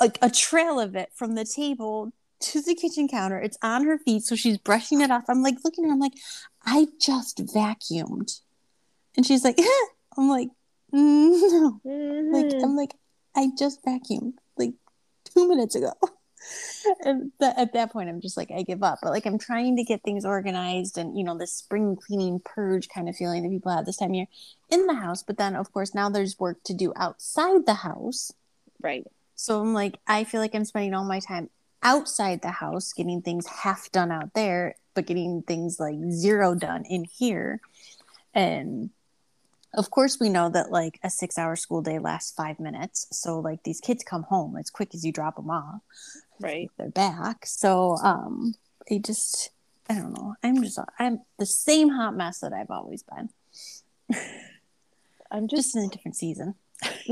[0.00, 3.40] like a trail of it from the table to the kitchen counter.
[3.40, 5.24] It's on her feet, so she's brushing it off.
[5.28, 6.14] I'm like looking at her, I'm like,
[6.64, 8.40] I just vacuumed.
[9.16, 9.58] And she's like,
[10.16, 10.48] I'm like,
[10.92, 11.80] "Mm, no.
[12.32, 12.62] Like, Mhm.
[12.62, 12.94] I'm like,
[13.36, 14.74] I just vacuumed like
[15.24, 15.92] two minutes ago.
[17.04, 18.98] and th- at that point, I'm just like, I give up.
[19.02, 22.88] But like, I'm trying to get things organized and, you know, this spring cleaning purge
[22.88, 24.26] kind of feeling that people have this time of year
[24.70, 25.22] in the house.
[25.22, 28.32] But then, of course, now there's work to do outside the house.
[28.82, 29.06] right.
[29.34, 31.50] So I'm like, I feel like I'm spending all my time
[31.82, 36.84] outside the house, getting things half done out there, but getting things like zero done
[36.86, 37.60] in here.
[38.34, 38.90] And
[39.76, 43.06] of course, we know that like a six hour school day lasts five minutes.
[43.12, 45.80] So, like, these kids come home as quick as you drop them off,
[46.40, 46.70] Right.
[46.78, 47.46] they're back.
[47.46, 48.54] So, um,
[48.90, 49.50] I just,
[49.88, 50.34] I don't know.
[50.42, 53.28] I'm just, I'm the same hot mess that I've always been,
[55.30, 56.54] I'm just just in a different season.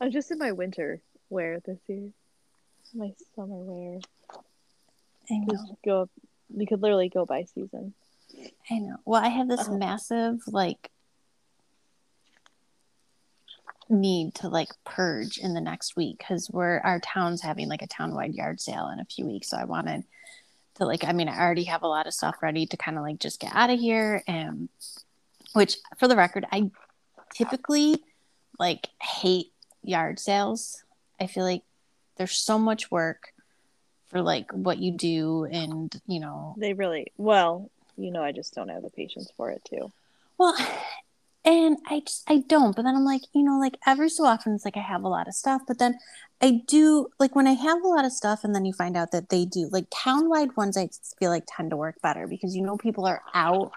[0.00, 2.10] I'm just in my winter wear this year.
[2.94, 3.98] My summer wear.
[5.30, 5.46] I know.
[5.50, 6.08] Just go
[6.54, 7.94] you could literally go by season.
[8.70, 8.96] I know.
[9.06, 9.76] Well, I have this Uh-huh.
[9.78, 10.90] massive like
[13.92, 17.86] need to like purge in the next week because we're our town's having like a
[17.86, 19.50] townwide yard sale in a few weeks.
[19.50, 20.04] So I wanted
[20.76, 23.04] to like I mean I already have a lot of stuff ready to kind of
[23.04, 24.68] like just get out of here and
[25.52, 26.70] which for the record I
[27.34, 28.02] typically
[28.58, 29.52] like hate
[29.82, 30.82] yard sales.
[31.20, 31.62] I feel like
[32.16, 33.32] there's so much work
[34.08, 38.54] for like what you do and you know They really well, you know I just
[38.54, 39.92] don't have the patience for it too.
[40.38, 40.56] Well,
[41.44, 42.74] and I just I don't.
[42.76, 45.08] But then I'm like, you know, like every so often it's like I have a
[45.08, 45.98] lot of stuff, but then
[46.40, 49.10] I do like when I have a lot of stuff and then you find out
[49.12, 52.54] that they do like town wide ones I feel like tend to work better because
[52.54, 53.72] you know people are out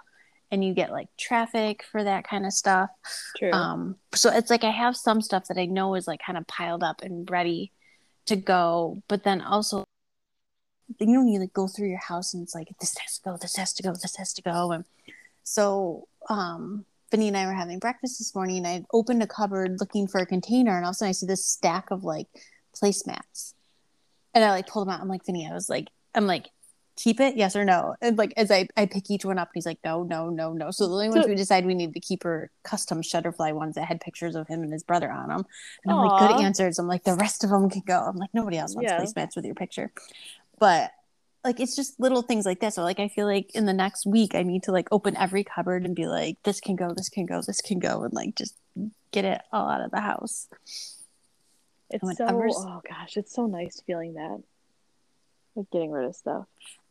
[0.51, 2.89] and you get like traffic for that kind of stuff.
[3.37, 3.51] True.
[3.51, 6.47] Um so it's like I have some stuff that I know is like kind of
[6.47, 7.71] piled up and ready
[8.27, 9.85] to go, but then also
[10.99, 13.37] you know you like go through your house and it's like this has to go,
[13.37, 14.85] this has to go, this has to go and
[15.43, 19.79] so um Vinny and I were having breakfast this morning and I opened a cupboard
[19.79, 22.27] looking for a container and all of a sudden I see this stack of like
[22.75, 23.53] placemats.
[24.33, 24.99] And I like pulled them out.
[24.99, 26.49] I'm like, Vinny, I was like, I'm like,
[26.97, 27.95] keep it, yes or no.
[28.01, 30.71] And like as I, I pick each one up, he's like, no, no, no, no.
[30.71, 33.85] So the only ones we decided we need to keep are custom shutterfly ones that
[33.85, 35.45] had pictures of him and his brother on them.
[35.85, 36.79] And I'm like, good answers.
[36.79, 37.97] I'm like, the rest of them can go.
[37.97, 38.99] I'm like, nobody else wants yeah.
[38.99, 39.89] placemats with your picture.
[40.59, 40.91] But
[41.45, 42.75] like it's just little things like this.
[42.75, 45.43] So like I feel like in the next week I need to like open every
[45.43, 48.35] cupboard and be like, this can go, this can go, this can go, and like
[48.35, 48.55] just
[49.11, 50.47] get it all out of the house.
[51.91, 54.41] It's so oh gosh, it's so nice feeling that.
[55.55, 56.45] Like getting rid of stuff.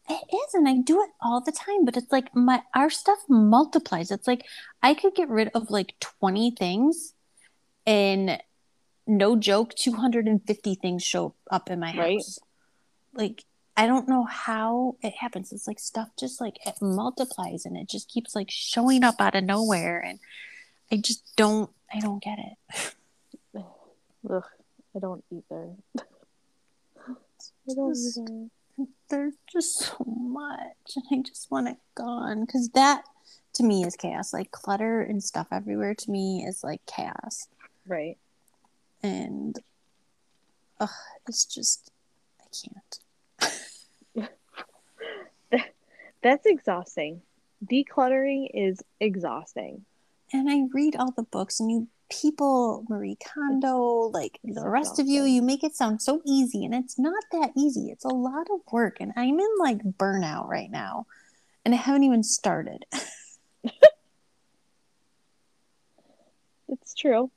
[0.08, 3.18] It is, and I do it all the time, but it's like my our stuff
[3.28, 4.10] multiplies.
[4.10, 4.46] It's like
[4.82, 7.12] I could get rid of like 20 things
[7.86, 8.40] and
[9.06, 12.38] no joke, 250 things show up in my house.
[13.16, 13.22] Right.
[13.22, 13.44] Like
[13.76, 15.52] I don't know how it happens.
[15.52, 19.34] It's like stuff just like it multiplies and it just keeps like showing up out
[19.34, 20.00] of nowhere.
[20.00, 20.20] And
[20.92, 22.94] I just don't, I don't get it.
[24.30, 24.44] Ugh,
[24.94, 25.70] I don't either.
[25.98, 28.87] I don't just, either.
[29.10, 30.96] There's just so much.
[30.96, 32.44] And I just want it gone.
[32.44, 33.04] Because that
[33.54, 34.32] to me is chaos.
[34.32, 37.48] Like clutter and stuff everywhere to me is like chaos.
[37.88, 38.18] Right.
[39.02, 39.58] And
[40.78, 40.88] ugh,
[41.26, 41.90] it's just,
[42.40, 43.03] I can't.
[46.22, 47.22] That's exhausting.
[47.64, 49.85] Decluttering is exhausting.
[50.33, 54.98] And I read all the books, and you people, Marie Kondo, like it's the rest
[54.98, 55.07] exhausting.
[55.07, 57.90] of you, you make it sound so easy, and it's not that easy.
[57.90, 61.07] It's a lot of work, and I'm in like burnout right now,
[61.64, 62.85] and I haven't even started.
[66.68, 67.30] it's true.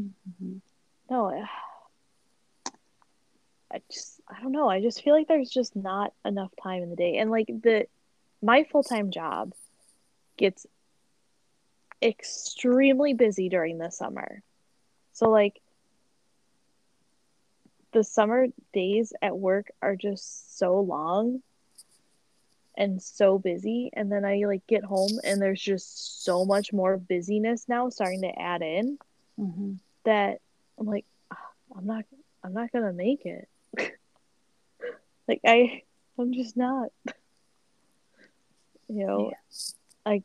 [0.00, 0.56] Mm-hmm.
[1.10, 1.46] No,
[3.72, 4.68] I just I don't know.
[4.68, 7.16] I just feel like there's just not enough time in the day.
[7.16, 7.86] And like the
[8.42, 9.52] my full-time job
[10.36, 10.66] gets
[12.00, 14.42] extremely busy during the summer.
[15.12, 15.60] So like
[17.92, 21.42] the summer days at work are just so long
[22.76, 26.96] and so busy and then I like get home and there's just so much more
[26.96, 28.98] busyness now starting to add in
[29.38, 29.72] mm-hmm.
[30.04, 30.40] that
[30.78, 31.06] I'm like
[31.76, 32.04] I'm not
[32.44, 33.48] I'm not going to make it.
[35.28, 35.82] Like I
[36.18, 36.90] I'm just not.
[38.88, 39.60] You know, yeah.
[40.06, 40.22] I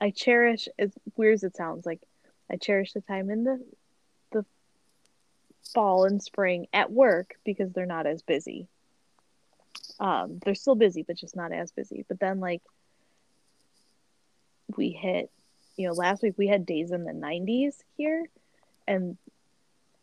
[0.00, 2.00] I cherish as weird as it sounds, like
[2.50, 3.62] I cherish the time in the
[4.32, 4.44] the
[5.74, 8.66] fall and spring at work because they're not as busy.
[10.00, 12.04] Um, they're still busy, but just not as busy.
[12.08, 12.62] But then like
[14.76, 15.30] we hit,
[15.76, 18.24] you know, last week we had days in the 90s here,
[18.88, 19.18] and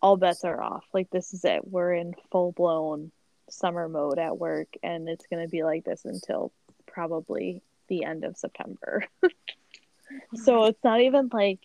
[0.01, 0.85] all bets are off.
[0.93, 1.67] Like this is it.
[1.67, 3.11] We're in full blown
[3.51, 6.51] summer mode at work and it's going to be like this until
[6.88, 9.05] probably the end of September.
[10.35, 11.59] so it's not even like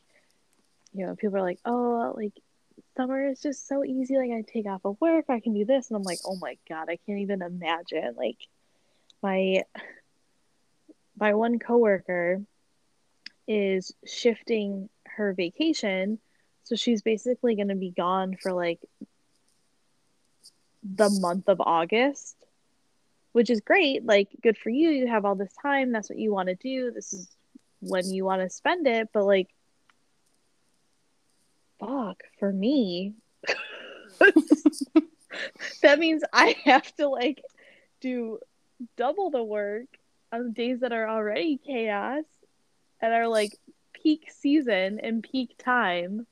[0.96, 2.32] you know, people are like, "Oh, like
[2.96, 4.16] summer is just so easy.
[4.16, 6.56] Like I take off of work, I can do this." And I'm like, "Oh my
[6.68, 8.38] god, I can't even imagine." Like
[9.22, 9.64] my
[11.18, 12.42] my one coworker
[13.48, 16.18] is shifting her vacation
[16.64, 18.80] so she's basically going to be gone for like
[20.84, 22.36] the month of August,
[23.32, 24.04] which is great.
[24.04, 24.90] Like, good for you.
[24.90, 25.92] You have all this time.
[25.92, 26.90] That's what you want to do.
[26.90, 27.28] This is
[27.80, 29.08] when you want to spend it.
[29.12, 29.48] But, like,
[31.80, 33.14] fuck, for me,
[35.82, 37.42] that means I have to, like,
[38.00, 38.38] do
[38.96, 39.86] double the work
[40.32, 42.24] on days that are already chaos
[43.00, 43.56] and are like
[43.92, 46.26] peak season and peak time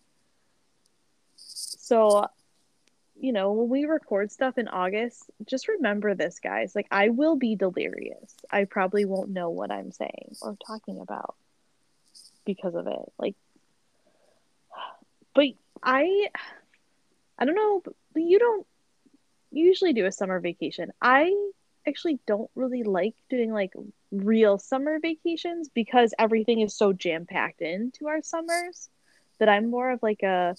[1.36, 2.26] so,
[3.22, 6.74] you know, when we record stuff in August, just remember this, guys.
[6.74, 8.34] Like, I will be delirious.
[8.50, 11.36] I probably won't know what I'm saying or talking about
[12.44, 13.12] because of it.
[13.20, 13.36] Like,
[15.36, 15.46] but
[15.80, 16.30] I,
[17.38, 17.82] I don't know,
[18.12, 18.66] but you don't
[19.52, 20.90] usually do a summer vacation.
[21.00, 21.32] I
[21.86, 23.72] actually don't really like doing like
[24.10, 28.88] real summer vacations because everything is so jam packed into our summers
[29.38, 30.56] that I'm more of like a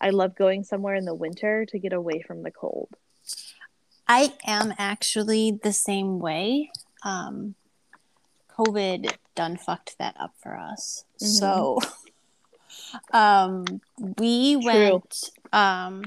[0.00, 2.88] I love going somewhere in the winter to get away from the cold.
[4.06, 6.70] I am actually the same way.
[7.02, 7.54] Um,
[8.56, 11.04] COVID done fucked that up for us.
[11.20, 11.26] Mm-hmm.
[11.26, 11.78] So
[13.12, 13.64] um,
[14.18, 14.64] we True.
[14.64, 15.30] went.
[15.52, 16.02] Um,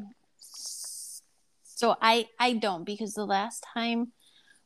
[1.63, 4.12] so I I don't because the last time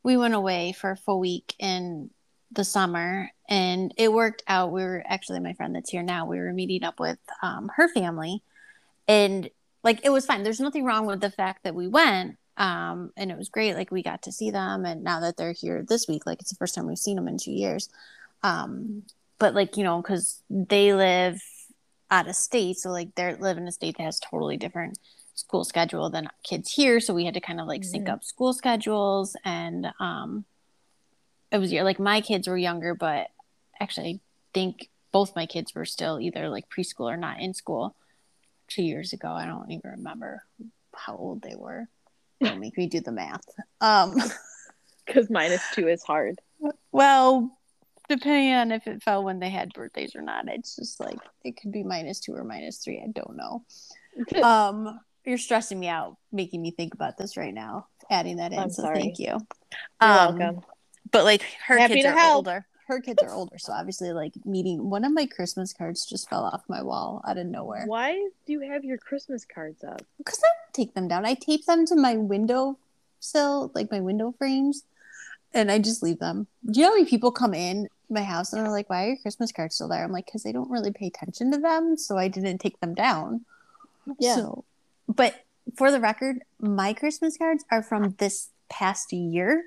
[0.04, 2.10] we went away for a full week in
[2.52, 4.72] the summer and it worked out.
[4.72, 6.26] We were actually my friend that's here now.
[6.26, 8.44] We were meeting up with um, her family,
[9.12, 9.50] and
[9.84, 10.44] like it was fine.
[10.44, 12.38] There's nothing wrong with the fact that we went.
[12.58, 13.76] Um, and it was great.
[13.76, 16.52] Like we got to see them, and now that they're here this week, like it's
[16.52, 17.90] the first time we've seen them in two years.
[18.44, 19.04] Um,
[19.40, 21.42] but like you know, because they live
[22.10, 24.98] out of state, so like they live in a state that has totally different
[25.34, 27.00] school schedule than kids here.
[27.00, 28.14] So we had to kind of like sync Mhm.
[28.14, 30.46] up school schedules, and um,
[31.52, 33.30] it was like my kids were younger, but
[33.80, 34.20] actually, I
[34.54, 37.96] think both my kids were still either like preschool or not in school
[38.74, 39.30] two years ago.
[39.30, 40.44] I don't even remember
[40.96, 41.88] how old they were.
[42.42, 43.44] Don't make me do the math.
[43.82, 44.16] Um,
[45.06, 46.40] Because minus two is hard.
[46.92, 47.58] well,
[48.08, 51.58] depending on if it fell when they had birthdays or not, it's just like it
[51.60, 53.00] could be minus two or minus three.
[53.04, 53.64] I don't know.
[54.44, 57.88] Um, you're stressing me out, making me think about this right now.
[58.10, 59.00] Adding that in, I'm so sorry.
[59.02, 59.26] thank you.
[59.28, 59.40] You're
[60.00, 60.62] Um, welcome.
[61.12, 62.36] But like her Happy kids are help.
[62.38, 62.66] older.
[62.92, 66.44] Her kids are older, so obviously, like meeting one of my Christmas cards just fell
[66.44, 67.86] off my wall out of nowhere.
[67.86, 68.12] Why
[68.46, 70.02] do you have your Christmas cards up?
[70.18, 71.26] Because I don't take them down.
[71.26, 72.78] I tape them to my window
[73.22, 74.84] sill, like my window frames,
[75.54, 76.48] and I just leave them.
[76.70, 79.08] Do you know how many people come in my house and are like, "Why are
[79.08, 81.96] your Christmas cards still there?" I'm like, "Because they don't really pay attention to them,
[81.96, 83.46] so I didn't take them down."
[84.20, 84.36] Yeah.
[84.36, 84.66] So,
[85.08, 85.46] but
[85.78, 89.64] for the record, my Christmas cards are from this past year.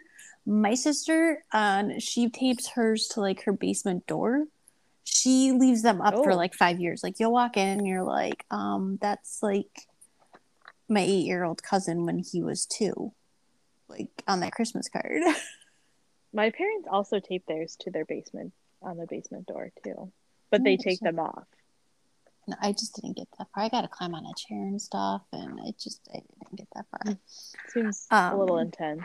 [0.46, 4.44] My sister, um, she tapes hers to like her basement door.
[5.04, 6.36] She leaves them up for Oh.
[6.36, 7.02] like five years.
[7.02, 9.86] Like you'll walk in and you're like, um, that's like
[10.88, 13.12] my eight year old cousin when he was two,
[13.88, 15.22] like on that Christmas card.
[16.32, 18.52] My parents also tape theirs to their basement
[18.82, 20.10] on the basement door too,
[20.50, 21.44] but they take them off.
[22.48, 23.64] No, I just didn't get that far.
[23.64, 26.66] I got to climb on a chair and stuff, and I just I didn't get
[26.74, 27.16] that far.
[27.68, 29.04] Seems a little Um, intense.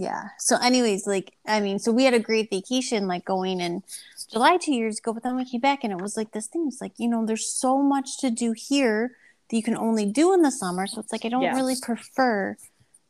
[0.00, 0.28] Yeah.
[0.38, 3.82] So, anyways, like I mean, so we had a great vacation, like going in
[4.30, 6.66] July two years ago, but then we came back and it was like this thing.
[6.68, 9.12] It's like you know, there's so much to do here
[9.50, 10.86] that you can only do in the summer.
[10.86, 11.56] So it's like I don't Yeah.
[11.56, 12.56] really prefer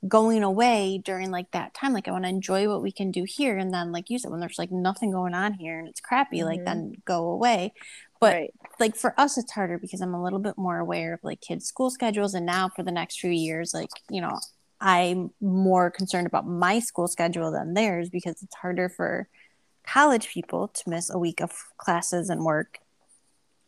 [0.06, 1.92] going away during like that time.
[1.92, 4.30] Like I want to enjoy what we can do here, and then like you said,
[4.30, 6.64] when there's like nothing going on here and it's crappy, like Mhm.
[6.64, 7.74] then go away.
[8.20, 8.54] But right.
[8.80, 11.66] like for us it's harder because i'm a little bit more aware of like kids
[11.66, 14.36] school schedules and now for the next few years like you know
[14.80, 19.28] i'm more concerned about my school schedule than theirs because it's harder for
[19.86, 22.78] college people to miss a week of classes and work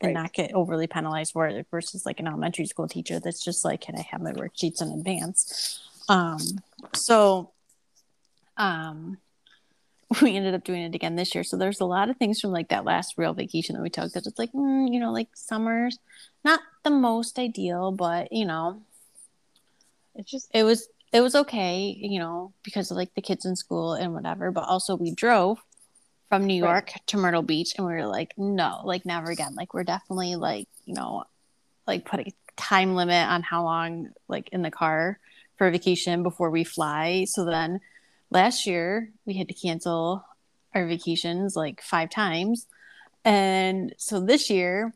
[0.00, 0.22] and Right.
[0.22, 3.80] not get overly penalized for it versus like an elementary school teacher that's just like
[3.82, 6.38] can i have my worksheets in advance um
[6.94, 7.50] so
[8.56, 9.18] um
[10.22, 11.44] we ended up doing it again this year.
[11.44, 14.10] So there's a lot of things from like that last real vacation that we took
[14.12, 16.00] that it's like, mm, you know, like summer's
[16.44, 18.82] not the most ideal, but you know,
[20.16, 23.56] It's just it was it was okay, you know, because of like the kids in
[23.56, 24.50] school and whatever.
[24.50, 25.58] But also we drove
[26.28, 26.70] from New Right.
[26.70, 29.54] York to Myrtle Beach and we were like, no, like never again.
[29.54, 31.24] Like we're definitely like, you know,
[31.86, 35.18] like putting a time limit on how long like in the car
[35.56, 37.24] for vacation before we fly.
[37.28, 37.80] So then
[38.30, 40.24] last year we had to cancel
[40.74, 42.66] our vacations like five times.
[43.24, 44.94] And so this year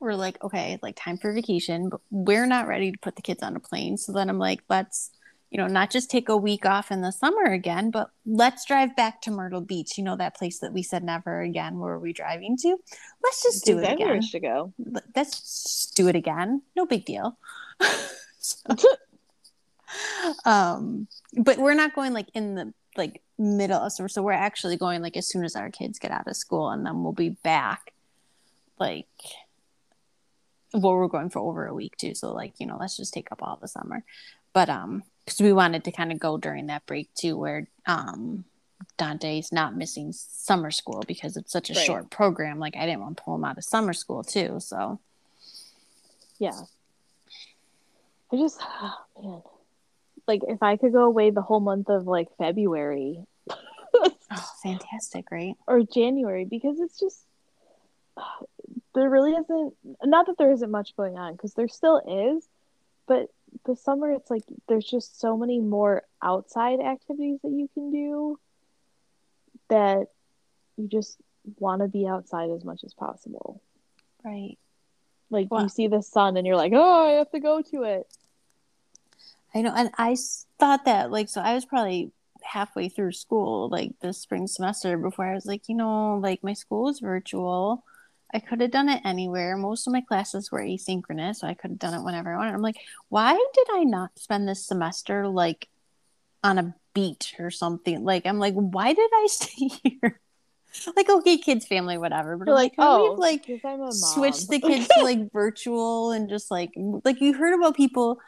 [0.00, 3.42] we're like, okay, like time for vacation, but we're not ready to put the kids
[3.42, 3.98] on a plane.
[3.98, 5.10] So then I'm like, let's,
[5.50, 8.96] you know, not just take a week off in the summer again, but let's drive
[8.96, 9.96] back to Myrtle Beach.
[9.96, 11.78] You know, that place that we said never again.
[11.78, 12.76] Where are we driving to?
[13.22, 14.20] Let's just do it again.
[14.20, 14.72] to go.
[14.78, 16.62] Let- Let's do it again.
[16.74, 17.38] No big deal.
[18.38, 18.74] So-
[20.44, 21.06] um,
[21.36, 24.08] but we're not going like in the like middle of summer.
[24.08, 26.84] So we're actually going like as soon as our kids get out of school, and
[26.84, 27.92] then we'll be back.
[28.78, 29.06] Like,
[30.74, 32.14] well, we're going for over a week too.
[32.14, 34.04] So like, you know, let's just take up all the summer.
[34.52, 38.44] But um, because we wanted to kind of go during that break too, where um.
[38.98, 41.84] Dante's not missing summer school because it's such a Right.
[41.84, 42.58] short program.
[42.58, 44.58] Like I didn't want to pull him out of summer school too.
[44.60, 45.00] So
[46.38, 46.58] Yeah.
[48.32, 48.60] I just
[49.22, 49.42] man.
[50.26, 54.10] Like if I could go away the whole month of like February oh,
[54.62, 55.54] fantastic, right?
[55.66, 57.18] or January because it's just
[58.94, 59.74] there really isn't
[60.04, 61.98] not that there isn't much going on because there still
[62.36, 62.46] is
[63.06, 63.30] but
[63.64, 68.38] the summer it's like there's just so many more outside activities that you can do
[69.68, 70.06] that
[70.76, 71.18] you just
[71.58, 73.60] want to be outside as much as possible
[74.24, 74.58] Right.
[75.30, 75.62] like Wow.
[75.62, 78.06] you see the sun and you're like oh I have to go to it
[79.54, 80.16] I know, and I
[80.58, 82.10] thought that like so I was probably
[82.42, 86.52] halfway through school like this spring semester before I was like, you know, like my
[86.52, 87.82] school is virtual
[88.34, 89.56] I could have done it anywhere.
[89.56, 92.54] Most of my classes were asynchronous, so I could have done it whenever I wanted.
[92.54, 95.68] I'm like, why did I not spend this semester like
[96.42, 98.04] on a beach or something?
[98.04, 100.20] Like, I'm like, why did I stay here?
[100.96, 102.36] like, okay, kids, family, whatever.
[102.36, 105.02] But I'm like, couldn't oh, we oh, like 'cause I'm a switch the kids to
[105.02, 106.72] like virtual and just like
[107.04, 108.18] like you heard about people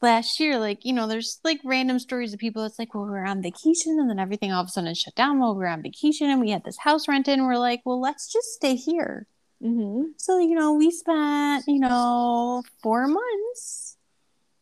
[0.00, 3.12] last year like you know there's like random stories of people it's like well we
[3.12, 5.68] are on vacation and then everything all of a sudden shut down while we are
[5.68, 8.74] on vacation and we had this house rented and we're like well let's just stay
[8.74, 9.28] here
[9.62, 10.14] Mhm.
[10.16, 13.96] so you know we spent you know four months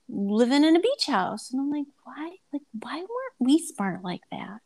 [0.08, 1.50] living in a beach house.
[1.52, 4.58] And i'm like why like why weren't we smart like that?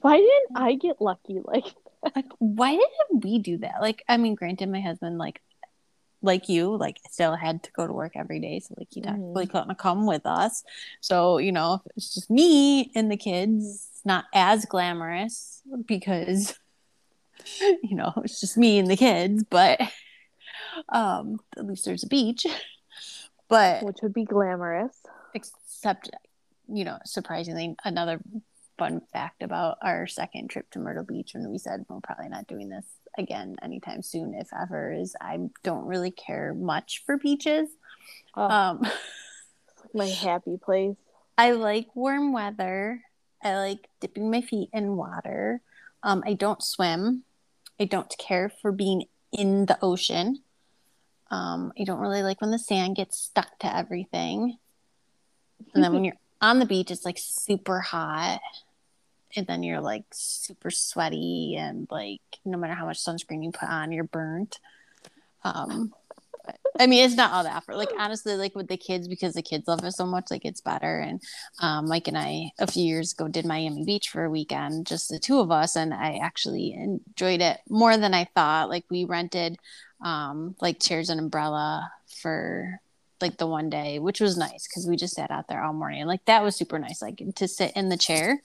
[0.00, 1.66] Why didn't I get lucky like
[2.14, 3.80] like why didn't we do that?
[3.80, 5.42] Like i mean granted my husband like
[6.22, 8.60] like you like still had to go to work every day.
[8.60, 10.62] So like he technically couldn't come with us.
[11.00, 16.54] So you know it's just me and the kids it's not as glamorous because
[17.82, 19.80] you know it's just me and the kids but
[20.90, 22.46] um at least there's a beach.
[23.48, 24.94] But which would be glamorous.
[25.32, 26.10] except
[26.70, 28.20] you know surprisingly another
[28.76, 32.46] fun fact about our second trip to myrtle beach when we said we're probably not
[32.46, 32.84] doing this
[33.16, 37.70] again anytime soon if ever is i don't really care much for beaches.
[38.36, 38.86] Oh, um
[39.94, 40.96] my happy place.
[41.38, 43.02] i like warm weather.
[43.42, 45.62] I like dipping my feet in water.
[46.02, 47.24] Um i don't swim
[47.80, 50.42] i don't care for being in the ocean.
[51.30, 54.58] Um i don't really like when the sand gets stuck to everything.
[55.74, 58.40] And then when you're on the beach it's like super hot.
[59.36, 63.68] And then you're like super sweaty and like no matter how much sunscreen you put
[63.68, 64.58] on you're burnt.
[65.44, 65.92] Um
[66.80, 69.42] i mean it's not all that for like honestly like with the kids because the
[69.42, 71.20] kids love it so much like it's better and
[71.60, 75.08] um mike and i a few years ago did miami beach for a weekend just
[75.08, 79.04] the two of us and i actually enjoyed it more than i thought like we
[79.04, 79.58] rented
[80.02, 81.90] um like chairs and umbrella
[82.22, 82.80] for
[83.20, 86.02] like the one day, which was nice because we just sat out there all morning.
[86.02, 87.02] And like that was super nice.
[87.02, 88.40] Like to sit in the chair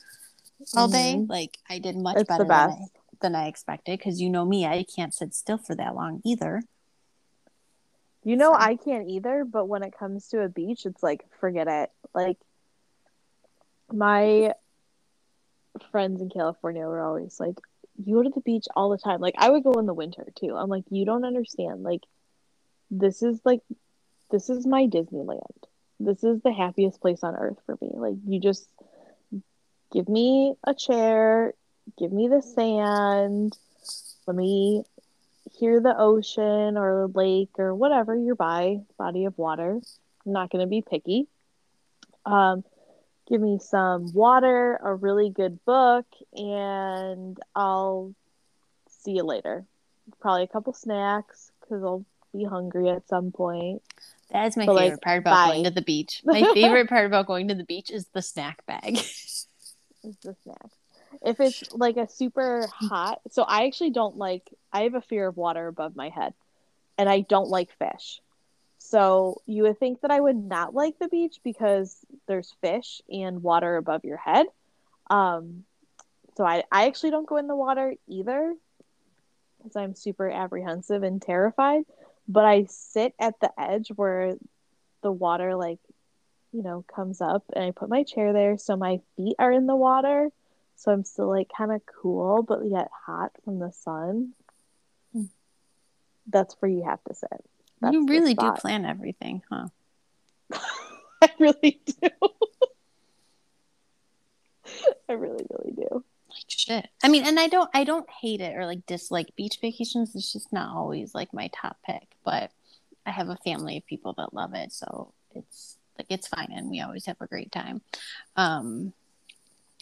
[0.75, 1.29] all day, Mhm.
[1.29, 2.85] like I did much It's better than I,
[3.21, 3.99] than I expected.
[3.99, 6.63] Because you know me, I can't sit still for that long either.
[8.23, 11.25] You know, So- I can't either, but when it comes to a beach, it's like,
[11.39, 11.91] forget it.
[12.13, 12.37] Like,
[13.91, 14.53] my
[15.91, 17.59] friends in California were always like,
[18.03, 19.19] you go to the beach all the time.
[19.19, 20.55] Like, I would go in the winter too.
[20.55, 21.83] I'm like, you don't understand.
[21.83, 22.01] Like,
[22.89, 23.61] this is like,
[24.31, 25.41] this is my Disneyland.
[25.99, 27.91] This is the happiest place on earth for me.
[27.93, 28.67] Like, you just
[29.91, 31.53] give me a chair,
[31.97, 33.55] give me the sand,
[34.25, 34.83] let me
[35.57, 39.79] hear the ocean or lake or whatever you're by, body of water.
[40.25, 41.27] I'm not going to be picky.
[42.25, 42.63] Um,
[43.27, 48.13] give me some water, a really good book, and I'll
[48.89, 49.65] see you later.
[50.19, 53.81] Probably a couple snacks because I'll be hungry at some point.
[54.31, 56.21] That is my But, like, favorite part about going to the beach.
[56.25, 58.97] My favorite part about going to the beach is the snack bag.
[60.05, 60.75] Is the snacks.
[61.21, 64.49] If it's like a super hot, so I actually don't like.
[64.71, 66.33] I have a fear of water above my head,
[66.97, 68.21] and I don't like fish.
[68.77, 71.97] So you would think that I would not like the beach because
[72.27, 74.45] there's fish and water above your head.
[75.09, 75.63] Um,
[76.35, 78.53] so I I actually don't go in the water either
[79.57, 81.83] because I'm super apprehensive and terrified.
[82.27, 84.35] But I sit at the edge where
[85.01, 85.79] the water like
[86.51, 89.65] you know comes up, and I put my chair there so my feet are in
[89.67, 90.29] the water.
[90.75, 94.33] So I'm still like kind of cool, but yet hot from the sun.
[95.13, 95.25] Hmm.
[96.27, 97.45] That's where you have to sit.
[97.81, 99.67] That's you really do plan everything, huh?
[101.21, 102.09] I really do.
[105.09, 106.03] I really, really do.
[106.29, 106.87] Like shit.
[107.03, 110.15] I mean, and I don't I don't hate it or like dislike beach vacations.
[110.15, 112.07] It's just not always like my top pick.
[112.25, 112.51] But
[113.05, 116.69] I have a family of people that love it, so it's like it's fine and
[116.69, 117.81] we always have a great time.
[118.35, 118.93] Um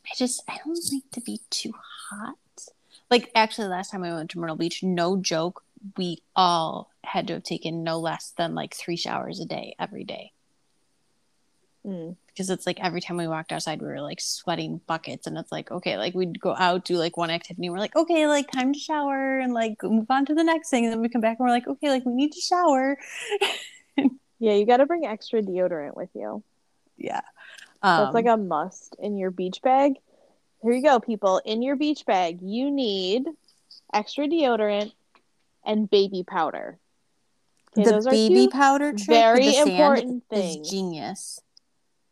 [0.06, 1.74] I just I don't like to be too
[2.10, 2.36] hot.
[3.10, 5.64] Like actually last time I went to Myrtle Beach, no joke,
[5.98, 10.04] we all had to have taken no less than like three showers a day every
[10.04, 10.32] day.
[11.84, 12.16] Mm.
[12.28, 15.52] because it's like every time we walked outside we were like sweating buckets and it's
[15.52, 18.52] like okay like we'd go out do like one activity and we're like okay like
[18.52, 21.22] time to shower and like move on to the next thing and then we come
[21.22, 23.00] back and we're like okay like we need to shower
[24.38, 26.44] Yeah, you got to bring extra deodorant with you.
[26.98, 27.22] yeah
[27.82, 29.94] That's um, like a must in your beach bag.
[30.62, 31.42] Here you go, people.
[31.44, 33.26] In your beach bag, you need
[33.94, 34.92] extra deodorant
[35.66, 36.78] and baby powder.
[37.74, 41.42] Okay, the those are baby powder trick very with the sand important is genius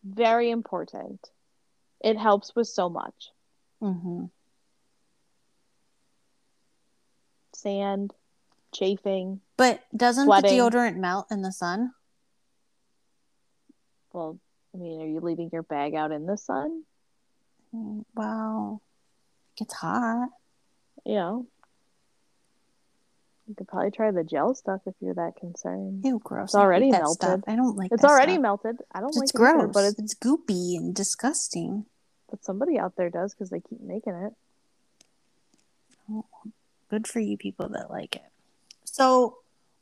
[0.04, 1.30] very important.
[2.02, 3.32] It helps with so much.
[3.82, 4.26] hmm
[7.54, 8.14] Sand,
[8.74, 9.42] chafing.
[9.58, 10.58] But doesn't Sweating.
[10.58, 11.94] the deodorant melt in the sun?
[14.14, 14.40] Well,
[14.74, 16.84] I mean, are you leaving your bag out in the sun?
[17.76, 18.82] Mm, Wow.
[19.56, 20.30] It gets hot.
[21.06, 21.46] You know.
[23.48, 26.06] You could probably try the gel stuff if you're that concerned.
[26.06, 26.50] Ew, gross.
[26.50, 27.16] It's already melted.
[27.16, 27.40] stuff.
[27.48, 27.96] I don't like it.
[27.96, 28.42] It's already stuff.
[28.44, 28.78] melted.
[28.94, 29.74] I don't like It's it either, gross.
[29.74, 31.86] but it's it's goopy and disgusting.
[32.30, 34.34] but somebody out there does because they keep making it.
[36.90, 38.24] Good for you people that like it.
[38.86, 39.38] So,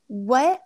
[0.08, 0.62] what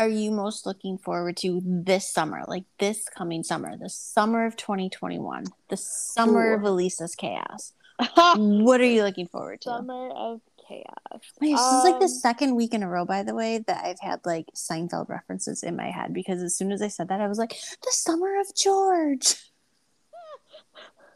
[0.00, 2.42] are you most looking forward to this summer?
[2.48, 6.54] Like this coming summer, the summer of 2021, the summer Ooh.
[6.54, 7.74] of Elisa's chaos.
[8.34, 9.68] what are you looking forward to?
[9.68, 11.20] Summer of chaos.
[11.38, 13.84] Wait, this is like the Um, second week in a row, by the way, that
[13.84, 17.20] I've had like Seinfeld references in my head because as soon as I said that,
[17.20, 19.34] I was like, the summer of George.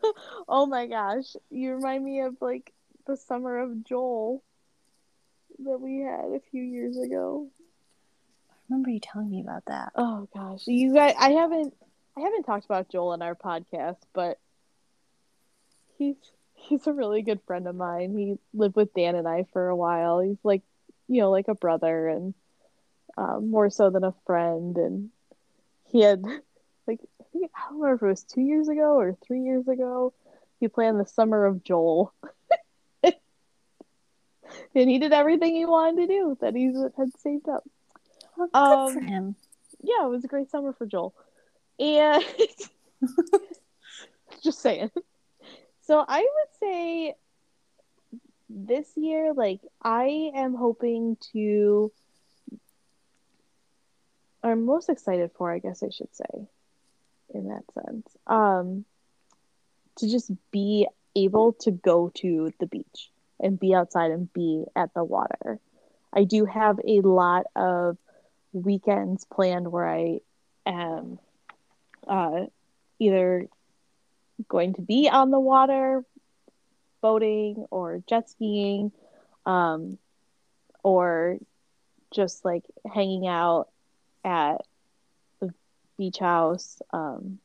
[0.46, 2.74] oh my gosh, you remind me of like
[3.06, 4.42] the summer of Joel
[5.60, 7.48] that we had a few years ago.
[8.68, 9.92] Remember you telling me about that.
[9.94, 11.74] Oh gosh, you guys, I haven't,
[12.16, 14.38] I haven't talked about Joel in our podcast, but
[15.98, 16.16] he's
[16.54, 18.16] he's a really good friend of mine.
[18.16, 20.20] He lived with Dan and I for a while.
[20.20, 20.62] He's like,
[21.08, 22.34] you know, like a brother, and
[23.16, 24.76] um, more so than a friend.
[24.76, 25.10] And
[25.86, 26.22] he had,
[26.86, 29.68] like, I think I don't remember if it was two years ago or three years
[29.68, 30.14] ago.
[30.60, 32.14] He planned the summer of Joel.
[34.74, 37.64] And he did everything he wanted to do that he had saved up.
[38.36, 39.36] Well, good Um, for him.
[39.82, 41.14] yeah, it was a great summer for Joel.
[41.78, 42.24] And
[44.42, 44.90] just saying.
[45.82, 47.14] So I would say
[48.48, 51.92] this year, like, I am hoping to,
[54.42, 56.48] I'm most excited for, I guess I should say,
[57.34, 58.84] in that sense, um,
[59.96, 63.10] to just be able to go to the beach
[63.40, 65.58] and be outside and be at the water.
[66.12, 67.96] I do have a lot of
[68.54, 70.20] weekends planned where I
[70.66, 71.18] am
[72.06, 72.46] uh,
[72.98, 73.48] either
[74.48, 76.04] going to be on the water,
[77.00, 78.92] boating or jet skiing,
[79.44, 79.98] um,
[80.82, 81.38] or
[82.14, 83.68] just like hanging out
[84.24, 84.62] at
[85.40, 85.52] the
[85.98, 86.80] beach house.
[86.92, 87.38] Um,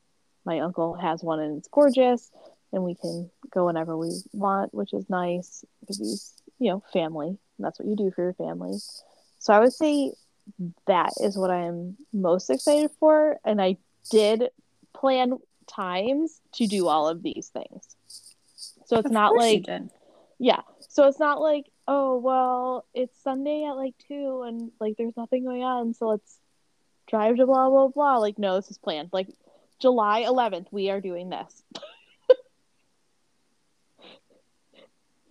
[0.45, 2.32] my uncle has one and it's gorgeous,
[2.72, 7.28] and we can go whenever we want, which is nice because he's, you know, family.
[7.28, 8.78] And that's what you do for your family.
[9.39, 10.14] So I would say
[10.88, 13.39] that is what I am most excited for.
[13.45, 13.78] And I
[14.12, 14.50] did
[14.93, 15.38] plan
[15.68, 17.95] times to do all of these things.
[18.86, 19.66] So it's Of not like,
[20.39, 20.62] yeah.
[20.89, 25.43] So it's not like, oh, well, it's Sunday at like two and like there's nothing
[25.43, 25.93] going on.
[25.93, 26.38] So let's
[27.08, 28.18] drive to blah, blah, blah.
[28.18, 29.10] Like, no, this is planned.
[29.12, 29.28] Like,
[29.80, 31.64] July 11th, we are doing this.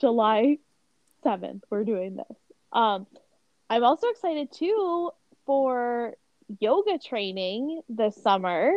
[0.01, 0.59] July
[1.25, 2.37] 7th, we're doing this.
[2.73, 3.07] Um,
[3.71, 5.11] I'm also excited too
[5.47, 6.14] for
[6.61, 8.73] yoga training this summer,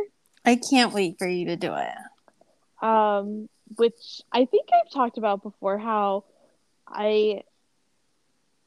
[0.46, 2.86] I can't wait for you to do it.
[2.86, 5.78] um, which I think I've talked about before.
[5.78, 6.26] How
[6.88, 7.44] I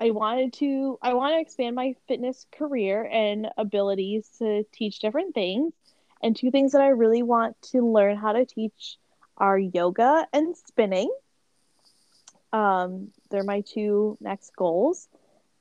[0.00, 5.34] I wanted to I want to expand my fitness career and abilities to teach different
[5.34, 5.72] things.
[6.22, 8.96] And two things that I really want to learn how to teach
[9.36, 11.12] are yoga and spinning.
[12.52, 15.08] Um, they're my two next goals.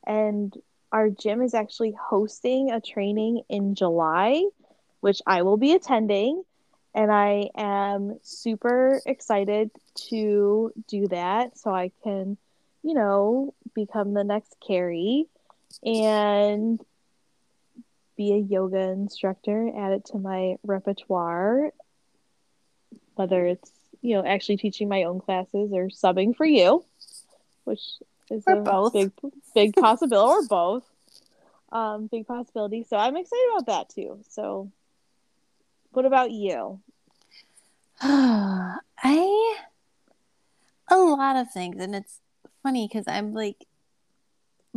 [0.06, 0.54] And
[0.92, 4.44] our gym is actually hosting a training in July,
[5.00, 6.44] which I will be attending.
[6.94, 9.70] And I am super excited
[10.10, 12.36] to do that so I can,
[12.84, 15.26] you know, become the next Carrie
[15.84, 16.80] and
[18.16, 21.72] be a yoga instructor, add it to my repertoire,
[23.16, 26.84] whether it's, you know, actually teaching my own classes or subbing for you,
[27.64, 27.80] which
[28.34, 28.92] is Or a both.
[28.92, 29.12] big,
[29.54, 30.84] big possibility, or both.
[31.72, 32.84] Um, big possibility.
[32.84, 34.20] So I'm excited about that too.
[34.28, 34.70] So,
[35.92, 36.80] what about you?
[38.00, 39.58] I
[40.90, 42.20] a lot of things, and it's
[42.62, 43.66] funny because I'm like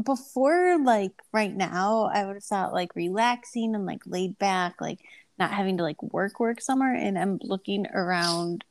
[0.02, 5.00] before, like right now, I would have thought like relaxing and like laid back, like
[5.40, 8.64] not having to like work work summer, and I'm looking around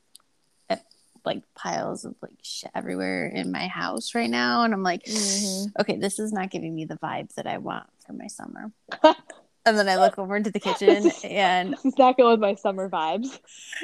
[1.27, 5.73] like piles of like shit everywhere in my house right now, and I'm like, Mhm.
[5.81, 8.73] okay, this is not giving me the vibes that I want for my summer.
[9.05, 12.55] and then I look over into the kitchen and This is not going with my
[12.55, 13.39] summer vibes.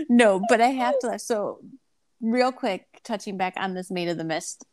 [0.09, 1.18] no, but I have to.
[1.18, 1.59] So,
[2.20, 4.64] real quick, touching back on this Maid of the Mist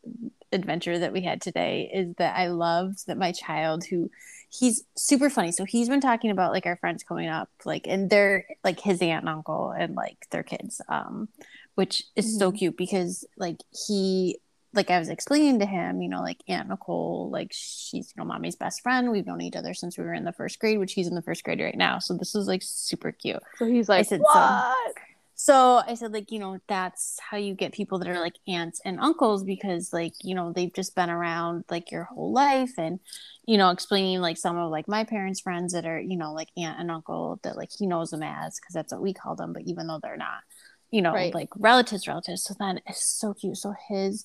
[0.52, 4.10] adventure that we had today, is that I loved that my child, who
[4.48, 5.50] he's super funny.
[5.52, 9.02] So, he's been talking about like our friends coming up, like, and they're like his
[9.02, 11.28] aunt and uncle and like their kids, um,
[11.74, 12.58] which is so Mhm.
[12.58, 14.40] cute because like he
[14.72, 18.24] like I was explaining to him, you know, like Aunt Nicole, like she's, you know,
[18.24, 19.10] mommy's best friend.
[19.10, 21.22] We've known each other since we were in the first grade, which he's in the
[21.22, 21.98] first grade right now.
[21.98, 23.42] So this is like super cute.
[23.58, 24.32] So he's like, I said, what?
[24.32, 25.02] So,
[25.34, 28.80] so I said, like, you know, that's how you get people that are like aunts
[28.84, 32.72] and uncles because, like, you know, they've just been around like your whole life.
[32.78, 33.00] And,
[33.46, 36.50] you know, explaining like some of like my parents' friends that are, you know, like
[36.56, 39.52] aunt and uncle that like he knows them as because that's what we call them.
[39.54, 40.42] But even though they're not,
[40.90, 41.34] you know, Right.
[41.34, 42.44] like relatives, relatives.
[42.44, 43.56] So then it's so cute.
[43.56, 44.24] So his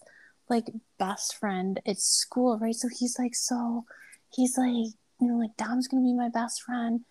[0.50, 0.66] like
[1.00, 2.76] best friend at school, right?
[2.76, 3.86] So he's like, so
[4.34, 7.02] he's like, you know, like Dom's gonna be my best friend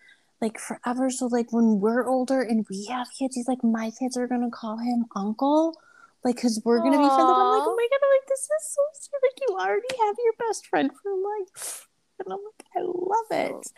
[0.41, 1.09] like forever.
[1.09, 4.51] So like when we're older and we have kids, he's like, my kids are gonna
[4.51, 5.75] call him uncle.
[6.23, 7.29] Like, cause we're gonna be friends.
[7.29, 9.19] And I'm like, oh my god, I'm like, this is so sweet.
[9.23, 11.87] Like, you already have your best friend for life.
[12.19, 13.71] And I'm like, I love it.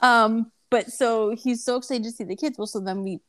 [0.00, 2.58] Um, but so he's so excited to see the kids.
[2.58, 3.20] Well, so then we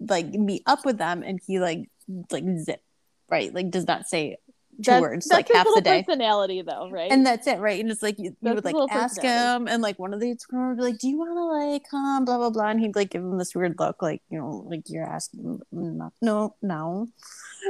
[0.00, 1.88] like meet up with them and he like
[2.30, 2.82] like zip,
[3.30, 3.54] right?
[3.54, 4.36] Like does not say
[4.76, 7.10] two That's- words that's like half the day personality, though, right?
[7.10, 7.80] and that's it, right?
[7.80, 10.46] And it's like you, you would like ask him, and like one of the kids
[10.50, 13.10] would be like, "Do you want to like come?" Blah blah blah, and he'd like
[13.10, 17.06] give him this weird look, like you know, like you're asking, no, no, no.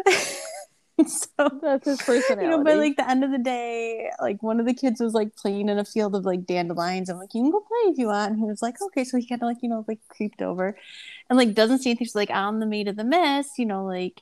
[1.07, 1.29] so
[1.61, 2.47] that's his personality.
[2.47, 5.13] you know, by like the end of the day, like one of the kids was
[5.13, 7.09] like playing in a field of like dandelions.
[7.09, 8.33] I'm like, you can go play if you want.
[8.33, 9.05] And he was like, okay.
[9.05, 10.77] So he kind of like, you know, like creeped over
[11.31, 12.07] and like doesn't see anything.
[12.07, 14.21] She's like, I'm the maid of the mist, you know, like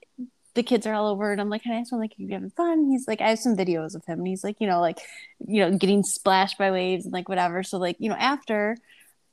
[0.54, 1.32] the kids are all over.
[1.32, 2.90] And I'm like, can I ask him, like, are you having fun?
[2.90, 4.18] He's like, I have some videos of him.
[4.18, 4.98] And he's like, you know, like,
[5.46, 7.62] you know, getting splashed by waves and like whatever.
[7.62, 8.76] So like, you know, after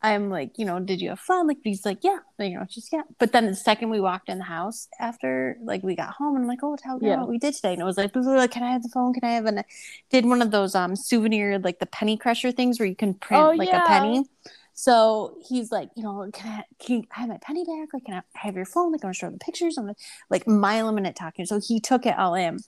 [0.01, 1.45] I'm like, you know, did you have fun?
[1.47, 3.01] Like, he's like, yeah, you know, just yeah.
[3.19, 6.43] But then the second we walked in the house after, like, we got home, and
[6.45, 7.17] I'm like, oh, tell me Yeah.
[7.17, 7.73] what we did today.
[7.73, 9.13] And it was like, like, can I have the phone?
[9.13, 9.45] Can I have?
[9.45, 9.65] And I
[10.09, 13.43] did one of those um souvenir, like the penny crusher things where you can print
[13.43, 13.83] Oh, like yeah.
[13.83, 14.23] a penny.
[14.79, 17.89] So he's like, you know, can I, can I have my penny back?
[17.93, 18.93] Like, can I have your phone?
[18.93, 19.77] Like, I'm gonna show the pictures.
[19.77, 19.95] I'm gonna
[20.29, 21.45] like mile a minute talking.
[21.45, 22.59] So he took it all in.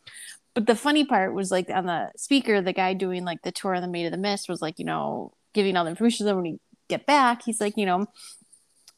[0.54, 3.76] But the funny part was like on the speaker, the guy doing like the tour
[3.76, 6.26] of the Maid of the Mist was like, you know, giving all the information.
[6.26, 6.60] Then when we
[6.90, 8.08] get back, he's like, you know,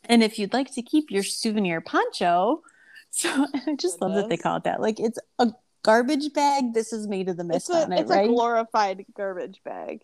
[0.06, 2.64] and if you'd like to keep your souvenir poncho,
[3.12, 3.30] so
[3.68, 4.82] I just love that they call it that.
[4.82, 5.52] Like it's a
[5.84, 6.74] garbage bag.
[6.74, 8.26] This is made of the it's mist a, on it, it's right?
[8.26, 10.02] a glorified garbage bag.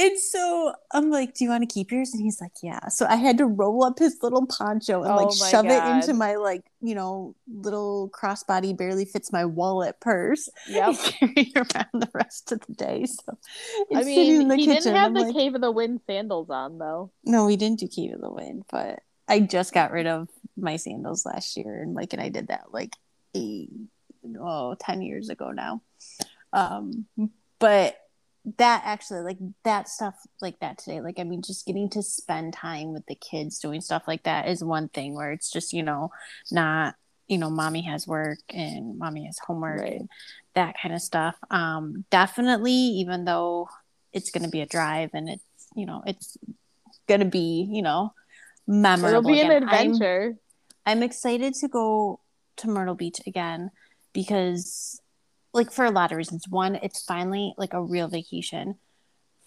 [0.00, 3.04] And so I'm like, "Do you want to keep yours?" And he's like, "Yeah." So
[3.06, 6.36] I had to roll up his little poncho and Oh like shove it into my
[6.36, 10.48] like, you know, little crossbody barely fits my wallet purse.
[10.68, 10.88] Yep.
[10.88, 13.04] and carry it around the rest of the day.
[13.04, 13.36] So
[13.94, 14.82] I it's sitting in mean, the he kitchen.
[14.84, 17.10] didn't have I'm the like, Cave of the Wind sandals on, though.
[17.24, 20.76] no, we didn't do Cave of the Wind, but I just got rid of my
[20.76, 22.96] sandals last year, and like, and I did that like
[23.34, 23.70] eight,
[24.40, 25.82] oh, 10 years ago now.
[26.52, 27.06] Um,
[27.58, 27.96] but
[28.56, 32.52] that actually, like that stuff, like that today, like I mean, just getting to spend
[32.54, 35.82] time with the kids doing stuff like that is one thing where it's just you
[35.82, 36.10] know
[36.50, 36.94] not
[37.28, 40.00] you know mommy has work and mommy has homework Right.
[40.00, 40.08] and
[40.54, 41.36] that kind of stuff.
[41.50, 43.68] Um, definitely, even though
[44.12, 45.44] it's going to be a drive and it's
[45.76, 46.36] you know it's
[47.08, 48.12] going to be you know
[48.66, 49.18] memorable.
[49.18, 49.68] It'll be an again.
[49.68, 50.36] I'm- adventure.
[50.86, 52.20] I'm excited to go
[52.56, 53.70] to Myrtle Beach again
[54.14, 55.00] because,
[55.52, 56.48] like, for a lot of reasons.
[56.48, 58.76] One, it's finally like a real vacation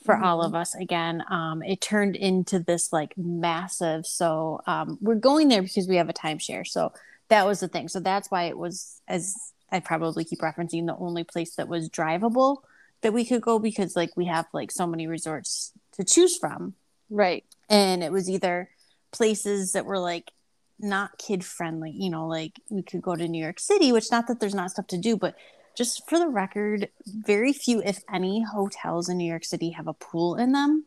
[0.05, 0.45] for all Mhm.
[0.47, 1.23] of us again.
[1.29, 4.05] Um, it turned into this like massive.
[4.05, 6.67] So um, we're going there because we have a timeshare.
[6.67, 6.91] So
[7.29, 7.87] that was the thing.
[7.87, 9.35] So that's why it was, as
[9.71, 12.57] I probably keep referencing, the only place that was drivable
[13.01, 16.73] that we could go because like we have like so many resorts to choose from
[17.09, 17.43] Right.
[17.69, 18.69] and it was either
[19.11, 20.31] places that were like
[20.79, 24.27] not kid friendly you know like we could go to new york city which not
[24.27, 25.35] that there's not stuff to do but
[25.76, 29.93] just for the record very few if any hotels in new york city have a
[29.93, 30.86] pool in them.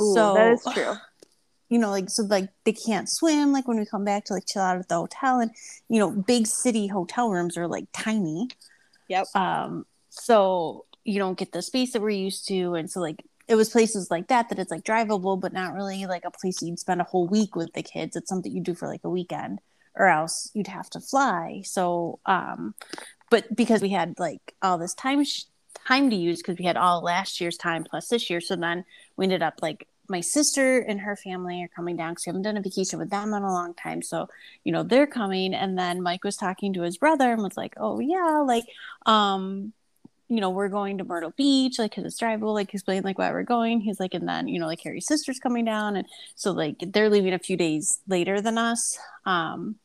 [0.00, 0.94] Ooh, so that is true.
[1.68, 4.46] you know like so like they can't swim like when we come back to like
[4.46, 5.40] chill out at the hotel.
[5.40, 5.50] And
[5.88, 8.48] you know big city hotel rooms are like tiny.
[9.08, 9.26] Yep.
[9.34, 12.74] um so you don't get the space that we're used to.
[12.74, 16.06] And so like it was places like that that it's like drivable but not really
[16.06, 18.16] like a place you'd spend a whole week with the kids.
[18.16, 19.60] It's something you do for like a weekend
[19.94, 21.62] or else you'd have to fly.
[21.64, 22.74] So um
[23.30, 25.44] but because we had like all this time sh-
[25.86, 28.84] time to use because we had all last year's time plus this year so then
[29.16, 32.42] we ended up like my sister and her family are coming down because we haven't
[32.42, 34.28] done a vacation with them in a long time so
[34.64, 37.74] you know they're coming and then mike was talking to his brother and was like
[37.76, 38.64] oh yeah like
[39.06, 39.72] um
[40.28, 43.30] you know we're going to myrtle beach like because it's drivable like explain like why
[43.30, 46.52] we're going he's like and then you know like harry's sister's coming down and so
[46.52, 49.76] like they're leaving a few days later than us um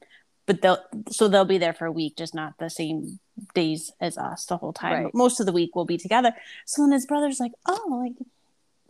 [0.47, 3.19] but they'll so they'll be there for a week just not the same
[3.53, 5.03] days as us the whole time Right.
[5.03, 6.33] but most of the week we'll be together
[6.65, 8.13] so then his brother's like oh like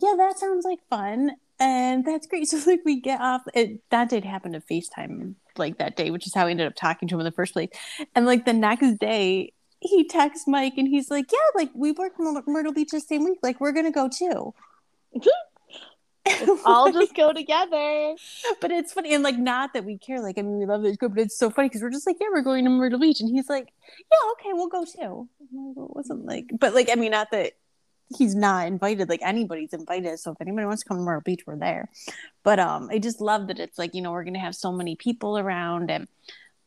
[0.00, 4.08] yeah that sounds like fun and that's great so like we get off it that
[4.08, 7.14] did happen to facetime like that day which is how we ended up talking to
[7.14, 7.68] him in the first place
[8.14, 9.52] and like the next day
[9.84, 12.12] he texts Mike and he's like, "Yeah, like we work
[12.46, 13.40] Myrtle Beach the same week.
[13.42, 14.54] Like we're gonna go too."
[16.64, 18.14] all just go together.
[18.60, 20.20] But it's funny and like not that we care.
[20.20, 22.16] Like I mean, we love this group, but it's so funny because we're just like,
[22.20, 25.48] "Yeah, we're going to Myrtle Beach," and he's like, "Yeah, okay, we'll go too." It
[25.50, 27.52] wasn't like, but like I mean, not that
[28.16, 29.08] he's not invited.
[29.08, 30.18] Like anybody's invited.
[30.18, 31.88] So if anybody wants to come to Myrtle Beach, we're there.
[32.42, 34.96] But um, I just love that it's like you know we're gonna have so many
[34.96, 36.08] people around and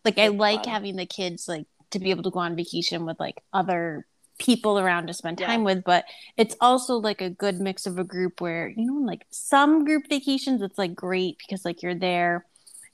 [0.03, 3.19] like I like having the kids like to be able to go on vacation with
[3.19, 4.05] like other
[4.37, 5.65] people around to spend time yeah.
[5.65, 6.05] with but
[6.35, 10.03] it's also like a good mix of a group where you know like some group
[10.09, 12.45] vacations it's like great because like you're there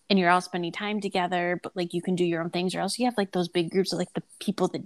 [0.09, 2.79] and you're all spending time together but like you can do your own things or
[2.79, 4.83] else you have like those big groups of like the people that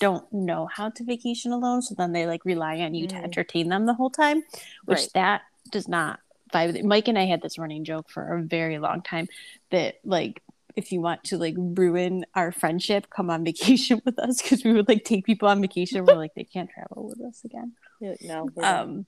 [0.00, 3.10] don't know how to vacation alone so then they like rely on you mm.
[3.10, 4.42] to entertain them the whole time
[4.86, 5.10] which right.
[5.14, 6.18] that does not
[6.52, 9.28] vibe mike and i had this running joke for a very long time
[9.70, 10.42] that like
[10.76, 14.72] if you want to like ruin our friendship, come on vacation with us because we
[14.72, 16.04] would like take people on vacation.
[16.04, 17.72] We're like, they can't travel with us again.
[18.00, 18.48] no.
[18.62, 19.06] Um,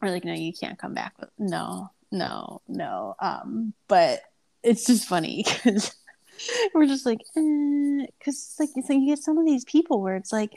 [0.00, 1.14] we're like, no, you can't come back.
[1.18, 3.14] With- no, no, no.
[3.20, 4.22] Um, but
[4.62, 5.94] it's just funny because
[6.74, 10.16] we're just like, because eh, like it's like you get some of these people where
[10.16, 10.52] it's like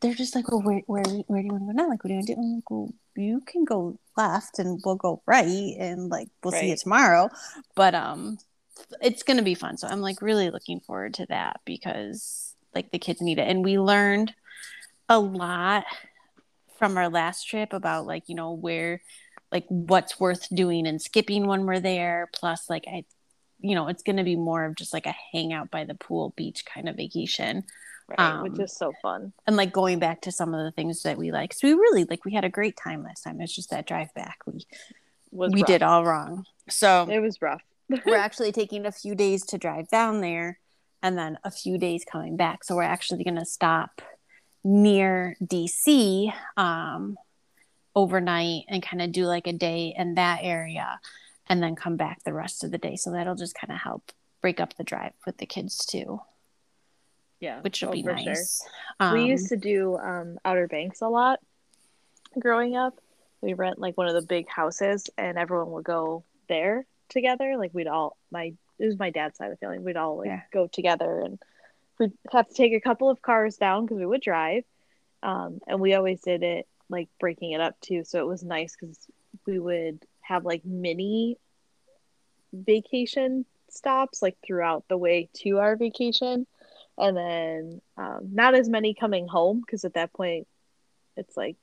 [0.00, 1.88] they're just like, well, where where where do you want to go now?
[1.88, 2.40] Like, what do you want to do?
[2.40, 6.60] I'm like, well, you can go left and we'll go right, and like we'll right.
[6.60, 7.30] see you tomorrow.
[7.74, 8.38] But um,
[9.00, 9.76] it's going to be fun.
[9.76, 13.48] So I'm like really looking forward to that because like the kids need it.
[13.48, 14.34] And we learned
[15.08, 15.84] a lot
[16.78, 19.02] from our last trip about like, you know, where
[19.50, 22.28] like what's worth doing and skipping when we're there.
[22.32, 23.04] Plus, like, I,
[23.60, 26.32] you know, it's going to be more of just like a hangout by the pool
[26.36, 27.64] beach kind of vacation.
[28.08, 29.32] Right, um, which is so fun.
[29.46, 31.52] And like going back to some of the things that we like.
[31.52, 33.40] So we really like we had a great time last time.
[33.40, 34.64] It's just that drive back we
[35.30, 35.66] was we rough.
[35.66, 36.46] did all wrong.
[36.70, 40.58] So it was rough we're actually taking a few days to drive down there
[41.02, 42.64] and then a few days coming back.
[42.64, 44.02] So we're actually going to stop
[44.64, 47.16] near DC um,
[47.94, 51.00] overnight and kind of do like a day in that area
[51.46, 52.96] and then come back the rest of the day.
[52.96, 56.20] So that'll just kind of help break up the drive with the kids too.
[57.40, 57.60] Yeah.
[57.60, 58.62] Which will oh, be nice.
[58.62, 59.08] Sure.
[59.08, 61.38] Um, we used to do um, Outer Banks a lot
[62.38, 62.98] growing up.
[63.40, 67.56] We rent like one of the big houses and everyone would go there together.
[67.56, 69.78] Like we'd all my it was my dad's side of the family.
[69.78, 70.42] We'd all like yeah.
[70.52, 71.38] go together and
[71.98, 74.64] we'd have to take a couple of cars down because we would drive.
[75.22, 78.04] Um, and we always did it like breaking it up too.
[78.04, 78.98] So it was nice because
[79.46, 81.38] we would have like mini
[82.52, 86.46] vacation stops like throughout the way to our vacation.
[86.96, 90.46] And then um, not as many coming home because at that point
[91.16, 91.56] it's like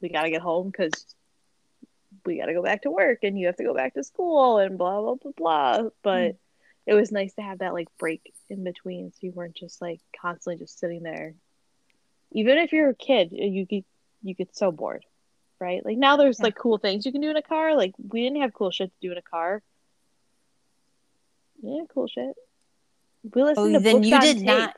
[0.00, 1.06] we got to get home because
[2.24, 4.58] we got to go back to work and you have to go back to school
[4.58, 5.90] and blah blah blah blah.
[6.02, 6.36] But mm.
[6.86, 10.00] it was nice to have that like break in between so you weren't just like
[10.20, 11.34] constantly just sitting there.
[12.32, 13.84] Even if you're a kid you get
[14.22, 15.04] you get so bored
[15.60, 15.84] right?
[15.84, 16.44] Like now there's yeah.
[16.44, 17.76] like cool things you can do in a car.
[17.76, 19.62] Like we didn't have cool shit to do in a car.
[21.62, 22.34] Yeah cool shit.
[23.34, 24.74] We listened oh, to then you did not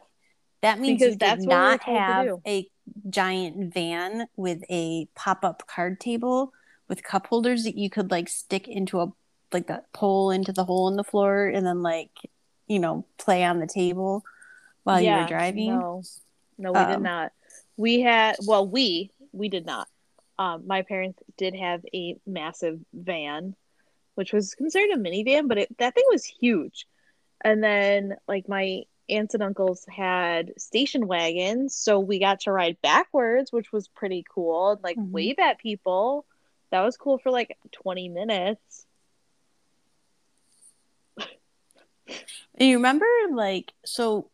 [0.62, 2.68] that means because you did not have a
[3.08, 6.52] giant van with a pop-up card table
[6.88, 9.12] with cup holders that you could like stick into a
[9.52, 12.10] like a pole into the hole in the floor and then like
[12.66, 14.24] you know play on the table
[14.84, 15.78] while yeah, you were driving?
[15.78, 16.02] no.
[16.58, 17.32] No we um, did not.
[17.76, 19.88] We had well we we did not.
[20.38, 23.54] Um, my parents did have a massive van
[24.14, 26.86] which was considered a minivan but it, that thing was huge.
[27.44, 32.76] And then like my aunts and uncles had station wagons so we got to ride
[32.82, 35.12] backwards which was pretty cool like mm-hmm.
[35.12, 36.24] wave at people
[36.72, 38.86] that was cool for like 20 minutes.
[42.58, 44.28] you remember like so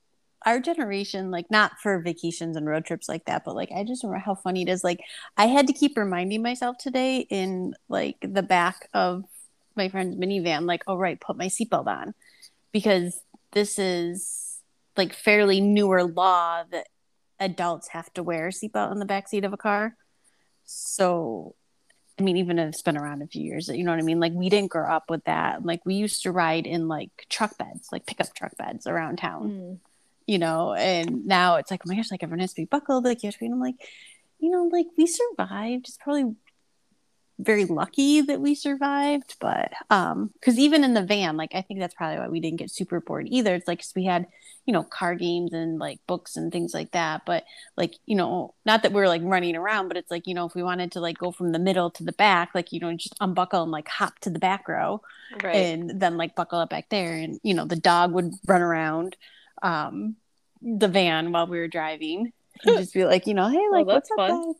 [0.46, 4.02] our generation like not for vacations and road trips like that but like i just
[4.02, 5.00] remember how funny it is like
[5.36, 9.24] i had to keep reminding myself today in like the back of
[9.76, 12.14] my friend's minivan like oh right put my seatbelt on
[12.72, 13.20] because
[13.52, 14.60] this is
[14.96, 16.88] like fairly newer law that
[17.40, 19.96] adults have to wear a seatbelt in the back seat of a car
[20.64, 21.54] so
[22.18, 24.18] I mean, even if it's been around a few years, you know what I mean?
[24.18, 25.64] Like we didn't grow up with that.
[25.64, 29.50] Like we used to ride in like truck beds, like pickup truck beds around town,
[29.50, 29.78] mm.
[30.26, 33.04] you know, and now it's like, oh my gosh, like everyone has to be buckled,
[33.04, 33.76] like you have to be, and I'm like,
[34.40, 35.88] you know, like we survived.
[35.88, 36.34] It's probably
[37.38, 41.78] very lucky that we survived but um because even in the van like i think
[41.78, 44.26] that's probably why we didn't get super bored either it's like we had
[44.66, 47.44] you know card games and like books and things like that but
[47.76, 50.46] like you know not that we are like running around but it's like you know
[50.46, 52.92] if we wanted to like go from the middle to the back like you know
[52.94, 55.00] just unbuckle and like hop to the back row
[55.42, 55.54] right.
[55.54, 59.16] and then like buckle up back there and you know the dog would run around
[59.62, 60.16] um
[60.60, 62.32] the van while we were driving
[62.64, 64.46] and just be like, you know, hey, like, that's what's up, fun.
[64.46, 64.54] guys?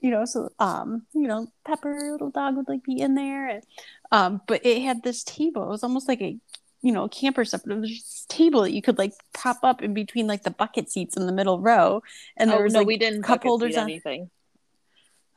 [0.00, 3.64] You know, so um, you know, Pepper, little dog, would like be in there, and
[4.12, 5.64] um, but it had this table.
[5.64, 6.36] It was almost like a,
[6.82, 9.82] you know, camper stuff, but it was this table that you could like prop up
[9.82, 12.02] in between like the bucket seats in the middle row,
[12.36, 13.84] and there oh was no, like we didn't cup holders on.
[13.84, 14.30] anything.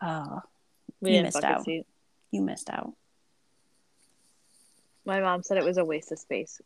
[0.01, 0.41] Oh,
[1.01, 1.63] We You missed out.
[1.65, 1.85] seat.
[2.31, 2.93] you missed out.
[5.05, 6.61] My mom said it was a waste of space.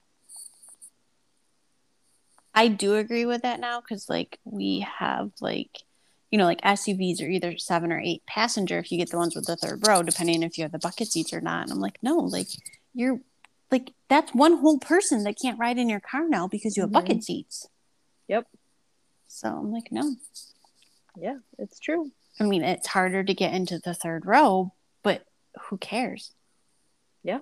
[2.53, 5.83] I do agree with that now because like we have like
[6.35, 9.37] you know like SUVs are either seven or eight passenger if you get the ones
[9.37, 11.63] with the third row depending if you have the bucket seats or not.
[11.63, 12.47] And I'm like no like
[12.93, 13.21] you're
[13.71, 16.89] like that's one whole person that can't ride in your car now because you have
[16.89, 16.93] Mhm.
[16.99, 17.67] bucket seats.
[18.27, 18.47] Yep.
[19.29, 20.15] So I'm like no.
[21.15, 22.11] Yeah, it's true.
[22.37, 24.73] I mean it's harder to get into the third row,
[25.03, 25.25] but
[25.69, 26.33] who cares?
[27.23, 27.39] Yeah.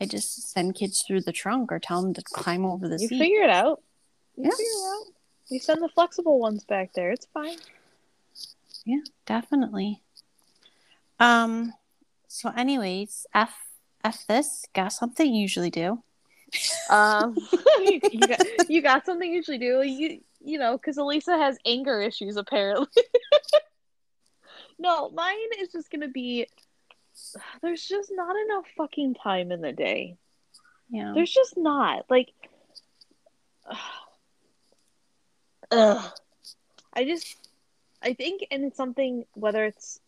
[0.00, 3.08] I just send kids through the trunk or tell them to climb over the You
[3.08, 3.18] seat.
[3.18, 3.82] figure it out.
[4.38, 4.50] You Yeah.
[4.50, 5.12] figure it out.
[5.54, 7.12] You send the flexible ones back there.
[7.12, 7.58] It's fine.
[8.84, 10.02] Yeah, definitely.
[11.20, 11.72] Um
[12.26, 13.54] so anyways, F
[14.02, 16.02] F this, got something you usually do.
[16.90, 17.36] Um,
[17.78, 19.82] you, you got you got something you usually do.
[19.82, 22.88] You you know because Elisa has anger issues apparently.
[24.80, 26.48] no, mine is just gonna be.
[27.62, 30.16] There's just not enough fucking time in the day.
[30.90, 31.12] Yeah.
[31.14, 32.32] There's just not like.
[35.78, 36.12] Ugh.
[36.92, 37.36] I just,
[38.02, 40.00] I think, and it's something whether it's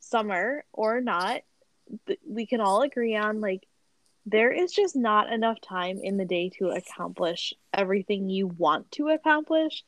[0.00, 1.42] summer or not,
[2.26, 3.66] we can all agree on like
[4.26, 9.08] there is just not enough time in the day to accomplish everything you want to
[9.08, 9.84] accomplish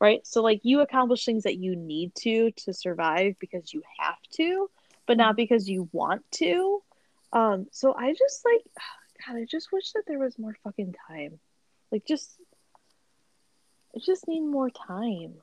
[0.00, 0.26] right?
[0.26, 4.70] So like you accomplish things that you need to to survive because you have to
[5.06, 6.82] but not because you want to.
[7.32, 8.64] Um so i just like
[9.26, 11.38] god i just wish that there was more fucking time.
[11.90, 12.36] Like just
[13.94, 15.34] i just need more time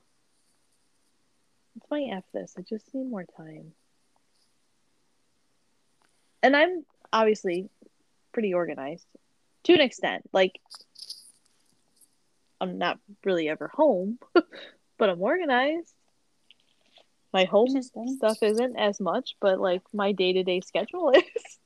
[1.76, 3.72] it's my f this i just need more time
[6.42, 7.68] and i'm obviously
[8.32, 9.06] pretty organized
[9.64, 10.28] to an extent.
[10.32, 10.60] Like,
[12.60, 14.18] I'm not really ever home,
[14.98, 15.94] but I'm organized.
[17.32, 21.58] My home stuff isn't as much, but like my day to day schedule is.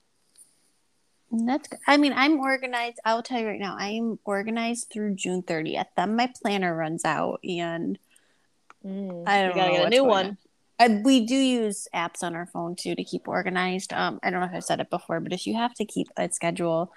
[1.45, 1.79] That's good.
[1.87, 2.99] I mean, I'm organized.
[3.05, 5.87] I will tell you right now, I am organized through June 30th.
[5.97, 7.99] Then my planner runs out and
[8.85, 10.27] Mm, I don't gotta know get a new one.
[10.27, 10.39] on.
[10.79, 13.93] Uh, we do use apps on our phone too to keep organized.
[13.93, 16.07] Um, I don't know if I've said it before, but if you have to keep
[16.17, 16.93] a schedule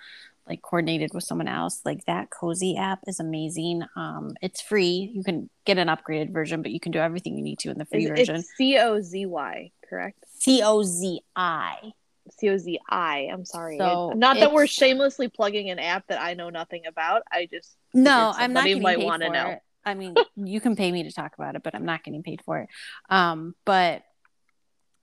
[0.48, 3.84] like coordinated with someone else, like that Cozi app is amazing.
[3.96, 5.12] Um, it's free.
[5.14, 7.78] You can get an upgraded version, but you can do everything you need to in
[7.78, 8.44] the free Is- version.
[8.58, 10.24] C O Z Y, correct?
[10.38, 11.94] C O Z I.
[12.38, 13.30] C O Z I.
[13.32, 13.78] I'm sorry.
[13.78, 17.24] So not that we're shamelessly plugging an app that I know nothing about.
[17.32, 19.48] I just No, I'm not getting might paid wanna for know.
[19.50, 19.60] it.
[19.86, 22.42] I mean, you can pay me to talk about it, but I'm not getting paid
[22.44, 22.70] for it.
[23.10, 24.04] Um, but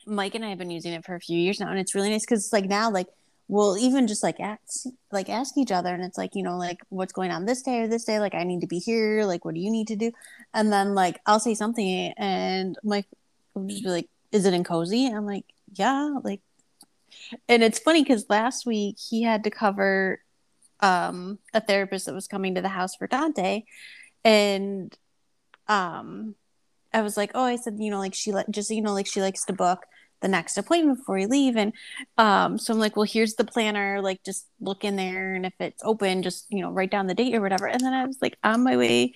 [0.06, 2.10] Mike and I have been using it for a few years now, and it's really
[2.10, 3.08] nice because like now, like
[3.48, 6.78] we'll even just like ask, like ask each other, and it's like you know, like
[6.88, 8.20] what's going on this day or this day.
[8.20, 9.24] Like I need to be here.
[9.24, 10.12] Like what do you need to do?
[10.54, 13.06] And then like I'll say something, and Mike
[13.54, 16.40] will just be like, "Is it in Cozi?" And I'm like, "Yeah." Like,
[17.48, 20.20] and it's funny because last week he had to cover
[20.80, 23.62] um a therapist that was coming to the house for Dante
[24.24, 24.96] and
[25.68, 26.34] um
[26.92, 29.06] I was like, "Oh, I said, you know, like she like just you know like
[29.06, 29.84] she likes to book
[30.22, 31.72] the next appointment before you leave." And
[32.18, 35.54] um so I'm like, "Well, here's the planner, like just look in there and if
[35.60, 38.18] it's open, just, you know, write down the date or whatever." And then I was
[38.22, 39.14] like on my way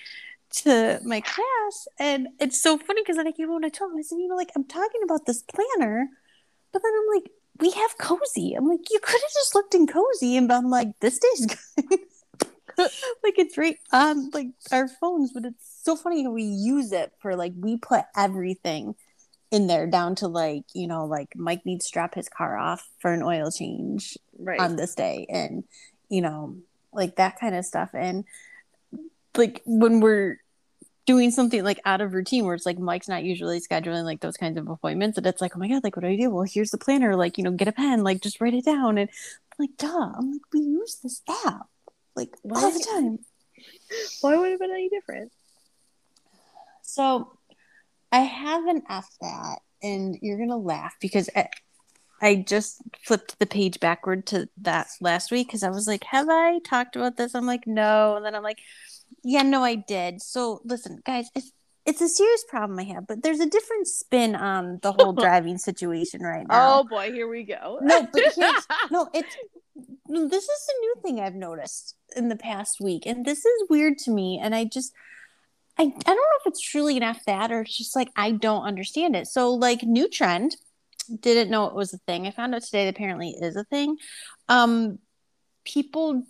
[0.53, 3.92] to my class and it's so funny because then I came home and I told
[3.92, 6.09] him, I said, "You know, like I'm talking about this planner,
[6.72, 7.30] but then I'm like,
[7.61, 8.56] we have Cozi.
[8.56, 11.46] I'm like, you could have just looked in Cozi and been like, this day's
[11.76, 12.00] good.
[12.76, 16.92] like it's right on um, like our phones, but it's so funny how we use
[16.92, 18.94] it for like we put everything
[19.50, 22.88] in there down to like, you know, like Mike needs to drop his car off
[23.00, 24.61] for an oil change right.
[24.61, 25.64] on this day and
[26.08, 26.56] you know,
[26.92, 27.90] like that kind of stuff.
[27.94, 28.24] And
[29.36, 30.38] like when we're
[31.11, 34.36] doing something like out of routine where it's like Mike's not usually scheduling like those
[34.36, 36.30] kinds of appointments and it's like, oh my god, like what do I do?
[36.30, 38.96] Well, here's the planner, like, you know, get a pen, like just write it down.
[38.96, 40.12] And I'm like, duh.
[40.16, 41.66] I'm like, we use this app
[42.14, 43.18] like Why all the time.
[44.20, 45.32] Why would it have been any different?
[46.82, 47.36] So
[48.12, 51.48] I have an F that, and you're gonna laugh because I,
[52.22, 56.28] I just flipped the page backward to that last week because I was like, have
[56.28, 57.34] I talked about this?
[57.34, 58.61] I'm like, no, and then I'm like,
[59.22, 60.22] yeah, no, I did.
[60.22, 61.52] So listen, guys, it's
[61.86, 65.58] it's a serious problem I have, but there's a different spin on the whole driving
[65.58, 66.80] situation right now.
[66.80, 67.78] Oh boy, here we go.
[67.80, 69.36] No, but here's no, it's
[70.08, 73.68] no, this is a new thing I've noticed in the past week, and this is
[73.70, 74.38] weird to me.
[74.42, 74.92] And I just,
[75.78, 78.64] I, I don't know if it's truly enough that or it's just like I don't
[78.64, 79.26] understand it.
[79.26, 80.56] So like new trend,
[81.20, 82.26] didn't know it was a thing.
[82.26, 83.96] I found out today that apparently is a thing.
[84.48, 84.98] Um
[85.64, 86.24] people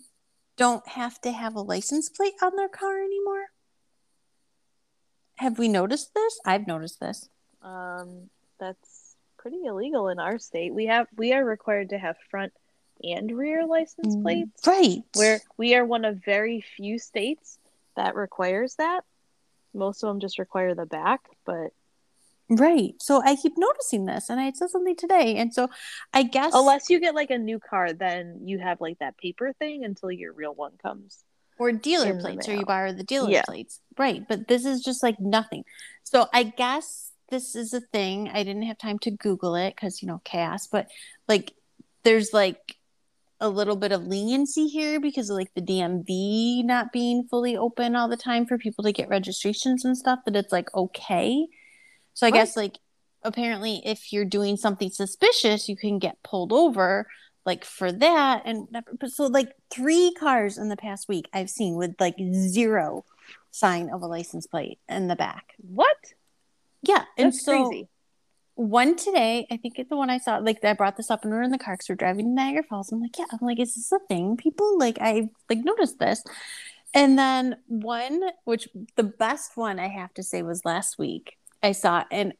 [0.57, 3.45] don't have to have a license plate on their car anymore.
[5.37, 6.39] Have we noticed this?
[6.45, 7.29] I've noticed this.
[7.63, 8.29] Um,
[8.59, 10.73] that's pretty illegal in our state.
[10.73, 12.53] We have we are required to have front
[13.03, 14.67] and rear license Mm, plates.
[14.67, 15.03] Right.
[15.15, 17.57] Where we are one of very few states
[17.95, 19.03] that requires that.
[19.73, 21.71] Most of them just require the back, but
[22.51, 22.93] Right.
[22.99, 25.37] So I keep noticing this and I said something today.
[25.37, 25.69] And so
[26.13, 29.53] I guess unless you get like a new car, then you have like that paper
[29.57, 31.23] thing until your real one comes.
[31.57, 33.43] or dealer plates or you borrow the dealer Yeah.
[33.43, 33.79] plates.
[33.97, 34.27] Right.
[34.27, 35.63] But this is just like nothing.
[36.03, 38.29] So I guess this is a thing.
[38.33, 40.87] I didn't have time to Google it because, you know, chaos, but
[41.29, 41.53] like
[42.03, 42.75] there's like
[43.39, 47.95] a little bit of leniency here because of like the DMV not being fully open
[47.95, 51.47] all the time for people to get registrations and stuff, that it's like okay.
[52.13, 52.77] So I guess like
[53.23, 57.07] apparently if you're doing something suspicious, you can get pulled over
[57.45, 58.67] like for that and
[59.07, 63.03] so like three cars in the past week I've seen with like zero
[63.49, 65.53] sign of a license plate in the back.
[65.57, 65.97] What?
[66.83, 67.89] Yeah, and That's so crazy.
[68.55, 70.37] one today, I think it's the one I saw.
[70.37, 72.31] Like I brought this up when we were in the car because we're driving to
[72.31, 72.91] Niagara Falls.
[72.91, 74.37] I'm like, yeah, I'm like, is this a thing?
[74.37, 76.23] People like I like noticed this,
[76.93, 81.37] and then one, which the best one I have to say was last week.
[81.63, 82.33] I saw and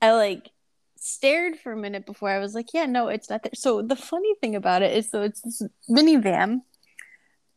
[0.00, 0.50] I like
[0.96, 3.52] stared for a minute before I was like, yeah, no, it's not there.
[3.54, 6.60] So the funny thing about it is, so it's this minivan.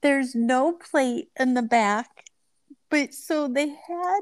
[0.02, 2.26] There's no plate in the back,
[2.90, 4.20] but so they had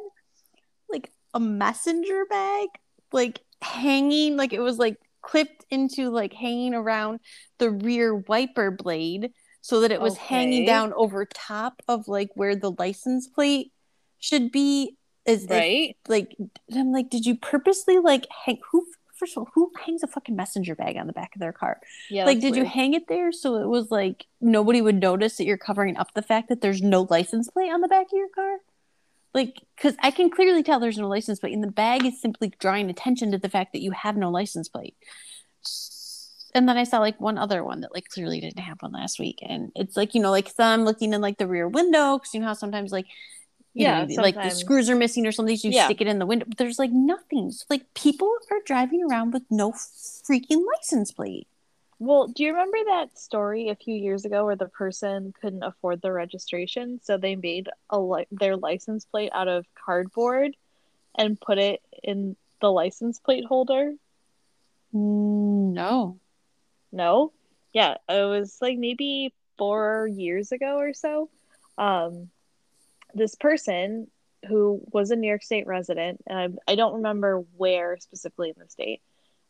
[0.90, 2.70] like a messenger bag
[3.14, 7.20] like hanging like it was like clipped into like hanging around
[7.60, 9.32] the rear wiper blade
[9.62, 13.72] so that it was hanging down over top of like where the license plate
[14.18, 15.96] should be is Right?
[16.08, 16.36] like
[16.76, 20.36] i'm like did you purposely like hang who first of all who hangs a fucking
[20.36, 22.26] messenger bag on the back of their car Yeah.
[22.26, 25.58] like did you hang it there so it was like nobody would notice that you're
[25.58, 28.58] covering up the fact that there's no license plate on the back of your car
[29.34, 32.52] like because i can clearly tell there's no license plate and the bag is simply
[32.60, 34.96] drawing attention to the fact that you have no license plate
[36.56, 39.38] and then i saw like one other one that like clearly didn't one last week
[39.42, 42.40] and it's like you know like some looking in like the rear window because you
[42.40, 43.06] know how sometimes like
[43.74, 45.86] you Yeah, know, like the screws are missing or something so you Yeah.
[45.86, 49.32] stick it in the window but there's like nothing so like people are driving around
[49.32, 51.48] with no freaking license plate
[52.00, 56.02] Well, do you remember that story a few years ago where the person couldn't afford
[56.02, 60.56] the registration, so they made a li- their license plate out of cardboard
[61.16, 63.94] and put it in the license plate holder?
[64.94, 66.18] no
[66.92, 67.32] No.
[67.74, 71.30] Yeah, it was like maybe 4 years ago or so.
[71.78, 72.30] Um
[73.14, 74.08] this person
[74.48, 78.70] who was a New York State resident, I, I don't remember where specifically in the
[78.70, 79.02] state,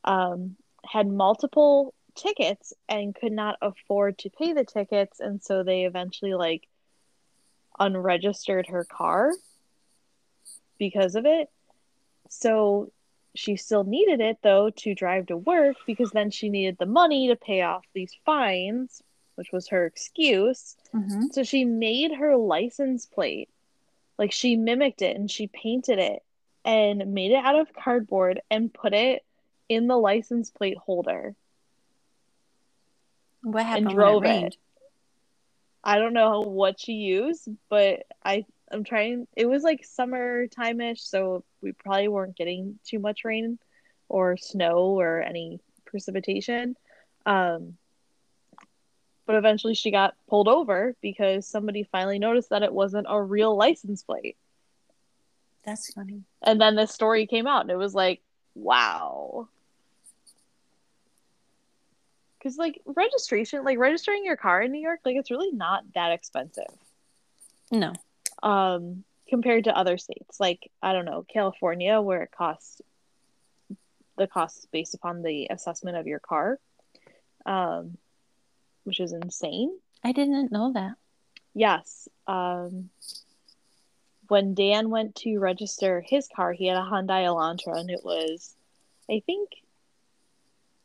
[0.04, 0.56] um,
[0.86, 6.34] had multiple tickets and could not afford to pay the tickets, and so they eventually
[6.34, 6.68] like
[7.80, 9.32] unregistered her car
[10.78, 11.50] because of it.
[12.30, 12.92] So
[13.36, 17.30] she still needed it though to drive to work because then she needed the money
[17.30, 19.02] to pay off these fines,
[19.36, 20.76] which was her excuse.
[20.94, 21.28] mm-hmm.
[21.32, 23.50] So she made her license plate.
[24.18, 26.22] Like she mimicked it and she painted it
[26.64, 29.24] and made it out of cardboard and put it
[29.68, 31.36] in the license plate holder.
[33.42, 34.58] what happened when drove it it.
[35.84, 41.02] I don't know what she used, but I I'm trying it was like summertime ish,
[41.02, 43.58] so we probably weren't getting too much rain
[44.08, 46.76] or snow or any precipitation.
[47.26, 47.78] Um
[49.32, 53.56] but eventually she got pulled over because somebody finally noticed that it wasn't a real
[53.56, 54.36] license plate.
[55.64, 58.22] that's funny And then this story came out and it was like,
[58.56, 59.48] wow.
[62.44, 66.12] Cuz like registration, like registering your car in New York, like it's really not that
[66.12, 66.74] expensive.
[67.72, 67.94] no
[68.44, 72.82] um compared to other states like i don't know california where it costs
[74.18, 76.60] the cost is based upon the assessment of your car
[77.46, 77.98] um
[78.84, 79.78] which is insane.
[80.04, 80.96] I didn't know that.
[81.54, 82.90] Yes um
[84.28, 88.56] when dan went to register his car he had a hyundai elantra and it was
[89.10, 89.50] i think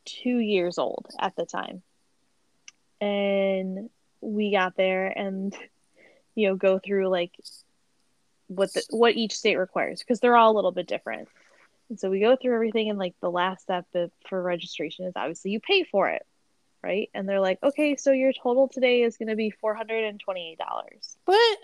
[0.07, 1.83] two years old at the time.
[3.01, 3.91] And
[4.23, 5.55] we got there and
[6.35, 7.33] you know go through like
[8.47, 11.29] what the, what each state requires because they're all a little bit different.
[11.91, 15.13] And so we go through everything and like the last step of, for registration is
[15.15, 16.25] obviously you pay for it
[16.87, 20.17] right and they're like okay so your total today is going to be $428
[21.25, 21.59] what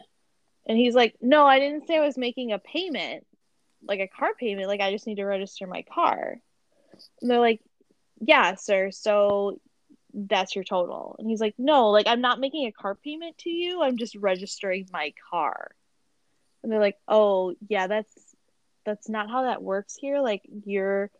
[0.67, 3.27] And he's like, No, I didn't say I was making a payment,
[3.87, 4.69] like a car payment.
[4.69, 6.39] Like, I just need to register my car.
[7.21, 7.61] And they're like,
[8.21, 8.91] Yeah, sir.
[8.91, 9.61] So
[10.15, 11.17] that's your total.
[11.19, 13.83] And he's like, No, like, I'm not making a car payment to you.
[13.83, 15.73] I'm just registering my car.
[16.63, 18.13] And they're like, Oh, yeah, that's
[18.87, 20.21] that's not how that works here.
[20.21, 21.11] Like, you're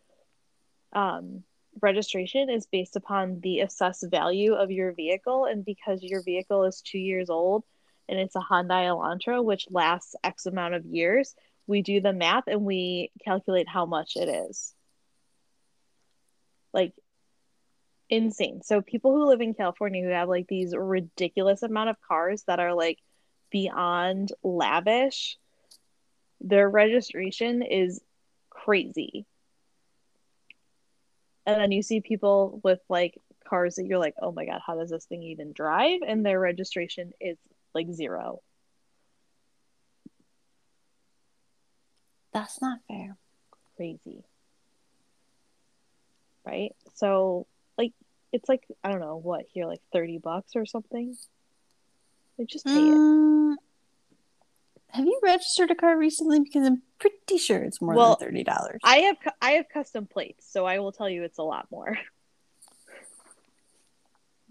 [0.93, 1.43] um
[1.83, 6.81] registration is based upon the assessed value of your vehicle and because your vehicle is
[6.81, 7.63] two years old
[8.09, 11.35] and it's a Hyundai Elantra which lasts X amount of years,
[11.67, 14.73] we do the math and we calculate how much it is.
[16.73, 16.93] Like
[18.09, 18.61] insane.
[18.63, 22.59] So people who live in California who have like these ridiculous amount of cars that
[22.59, 22.99] are like
[23.51, 25.37] beyond lavish,
[26.41, 28.01] their registration is
[28.49, 29.25] crazy.
[31.45, 33.17] And then you see people with like
[33.47, 35.99] cars that you're like, oh my god, how does this thing even drive?
[36.05, 37.37] And their registration is
[37.73, 38.41] like zero.
[42.33, 43.17] That's not fair.
[43.75, 44.23] Crazy.
[46.45, 46.75] Right?
[46.95, 47.93] So like
[48.31, 51.15] it's like I don't know what here like 30 bucks or something.
[52.37, 52.95] Like just pay it.
[52.95, 53.55] Mm,
[54.93, 56.39] Have you registered a car recently?
[56.39, 58.79] Because I'm pretty sure it's more Well, than thirty dollars.
[58.83, 61.97] I have I have custom plates, so I will tell you it's a lot more.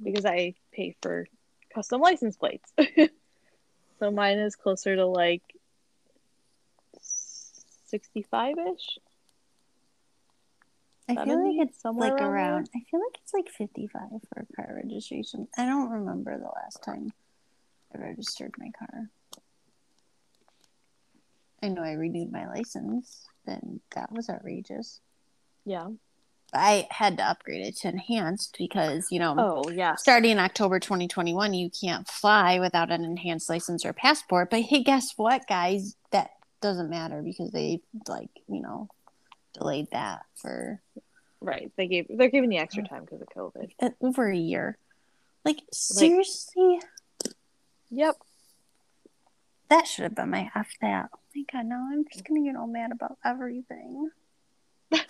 [0.02, 1.28] because I pay for
[1.72, 2.72] custom license plates.
[4.00, 5.42] so mine is closer to like
[7.92, 8.98] 65ish.
[11.08, 12.70] I feel like it's somewhere like around around.
[12.74, 15.46] I feel like it's like fifty-five for a car registration.
[15.56, 17.12] I don't remember the last time
[17.94, 19.08] I registered my car.
[21.62, 25.00] I know I renewed my license, and that was outrageous.
[25.64, 25.88] Yeah.
[26.54, 29.94] I had to upgrade it to enhanced because you know Oh, yeah.
[29.94, 34.50] starting in October 2021, you can't fly without an enhanced license or passport.
[34.50, 35.96] But hey, guess what, guys?
[36.10, 38.88] That doesn't matter because they like you know
[39.54, 40.82] delayed that for
[41.40, 41.72] Right.
[41.76, 43.70] They gave they're giving you extra time because of COVID.
[43.80, 44.76] uh, over a year.
[45.46, 46.80] Like seriously,
[47.90, 48.16] Yep.
[49.70, 51.08] that should have been my F that.
[51.34, 54.10] My god, now I'm just gonna get all mad about everything.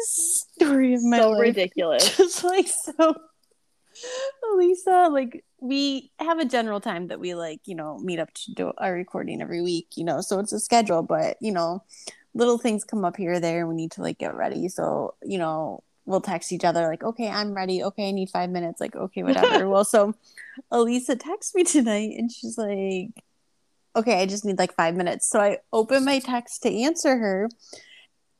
[0.00, 1.40] Story of my so life.
[1.40, 2.16] ridiculous.
[2.16, 3.14] just like so
[4.56, 8.54] Lisa, like we have a general time that we like, you know, meet up to
[8.54, 11.82] do our recording every week, you know, so it's a schedule, but you know,
[12.34, 14.68] little things come up here or there and we need to like get ready.
[14.68, 17.82] So, you know, we'll text each other like, okay, I'm ready.
[17.82, 18.80] Okay, I need five minutes.
[18.80, 19.68] Like, okay, whatever.
[19.68, 20.14] well, so
[20.70, 23.10] Elisa texts me tonight and she's like,
[23.96, 25.28] okay, I just need like five minutes.
[25.28, 27.48] So I open my text to answer her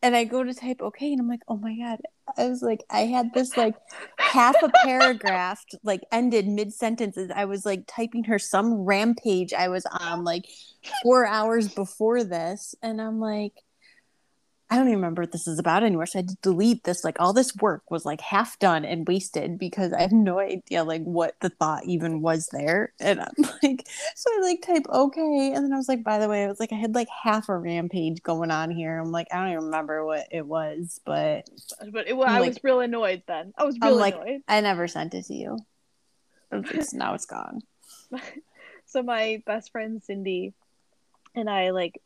[0.03, 2.01] and I go to type okay, and I'm like, oh my god.
[2.39, 3.75] I was like, I had this like
[4.19, 7.31] half a paragraph like ended mid sentences.
[7.35, 10.47] I was like typing her some rampage I was on like
[11.03, 13.55] four hours before this, and I'm like,
[14.73, 16.07] I don't even remember what this is about anymore.
[16.07, 17.03] So I had to delete this.
[17.03, 20.85] Like all this work was like half done and wasted because I have no idea
[20.85, 22.93] like what the thought even was there.
[23.01, 26.29] And I'm like, so I like type okay, and then I was like, by the
[26.29, 28.97] way, I was like, I had like half a rampage going on here.
[29.01, 31.51] I'm like, I don't even remember what it was, but
[31.93, 33.53] But it, I I'm was real annoyed then.
[33.59, 34.43] I was I'm real like- annoyed.
[34.47, 35.59] I never sent it to you.
[36.53, 37.61] It's, now it's gone.
[38.87, 40.53] so my best friend Cindy
[41.35, 42.01] and I like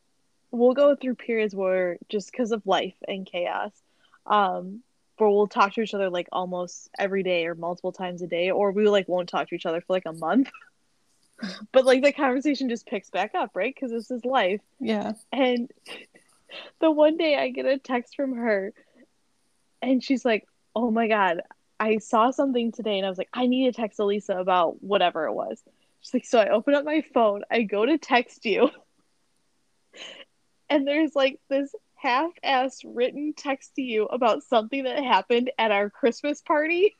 [0.55, 3.72] we'll go through periods where just because of life and chaos,
[4.26, 4.82] um,
[5.18, 8.51] where we'll talk to each other like almost every day or multiple times a day,
[8.51, 10.51] or we like won't talk to each other for like a month.
[11.72, 13.74] but like the conversation just picks back up, right?
[13.74, 14.60] Because this is life.
[14.81, 15.12] Yeah.
[15.32, 15.70] And
[16.81, 18.72] the one day I get a text from her
[19.82, 21.43] and she's like, Oh my God,
[21.78, 22.98] I saw something today.
[22.98, 25.62] And I was like, I need to text Elisa about whatever it was.
[26.01, 28.70] She's like, So I open up my phone, I go to text you.
[30.74, 35.70] And there's like this half ass written text to you about something that happened at
[35.70, 36.96] our Christmas party.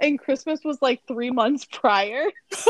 [0.00, 2.24] And Christmas was like three months prior.
[2.50, 2.66] She's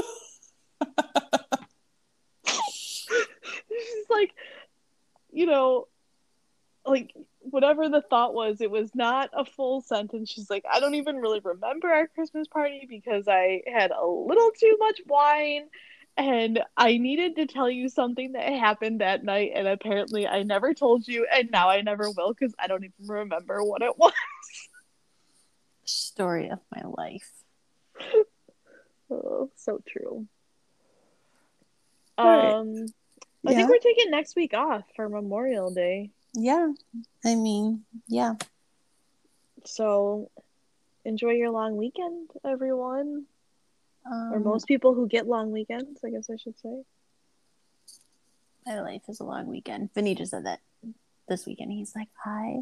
[4.11, 4.35] like,
[5.33, 5.89] you know,
[6.85, 10.29] like whatever the thought was, it was not a full sentence.
[10.29, 14.51] She's like, I don't even really remember our Christmas party because I had a little
[14.61, 15.69] too much wine
[16.19, 19.53] and I needed to tell you something that happened that night.
[19.55, 23.07] And apparently, I never told you, and now I never will because I don't even
[23.07, 24.13] remember what it was.
[25.85, 27.31] Story of my life.
[29.11, 30.27] Oh, so true.
[32.19, 32.53] Right.
[32.53, 32.87] Um,
[33.47, 33.57] I Yeah.
[33.57, 36.11] think we're taking next week off for Memorial Day.
[36.35, 36.73] Yeah.
[37.25, 38.35] I mean, yeah.
[39.65, 40.31] So
[41.05, 43.27] enjoy your long weekend, everyone.
[44.11, 46.83] Um, or most people who get long weekends, I guess I should say.
[48.67, 49.93] my life is a long weekend.
[49.95, 50.61] Vinny just said that
[51.29, 51.73] this weekend.
[51.73, 52.61] He's like, I.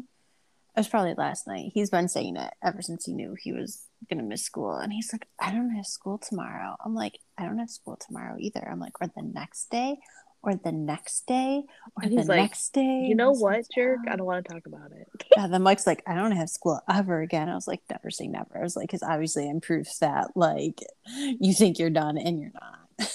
[0.75, 1.71] It was probably last night.
[1.73, 5.11] He's been saying it ever since he knew he was gonna miss school, and he's
[5.11, 6.75] like, I don't have school tomorrow.
[6.85, 8.67] I'm like, I don't have school tomorrow either.
[8.69, 9.97] I'm like, or the next day,
[10.43, 11.63] or the next day,
[11.95, 13.05] or And the like, next day.
[13.07, 13.99] You know And I was what, jerk?
[14.07, 15.07] I don't want to talk about it.
[15.35, 17.49] Yeah, then Mike's like, I don't have school ever again.
[17.49, 18.57] I was like, never say never.
[18.57, 22.51] I was like, because obviously I'm proof that like you think you're done and you're
[22.53, 23.09] not.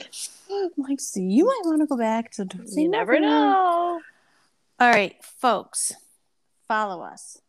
[0.50, 4.00] I'm like, so you might want to go back to don't you never know.
[4.80, 5.92] All right, folks,
[6.66, 7.40] follow us.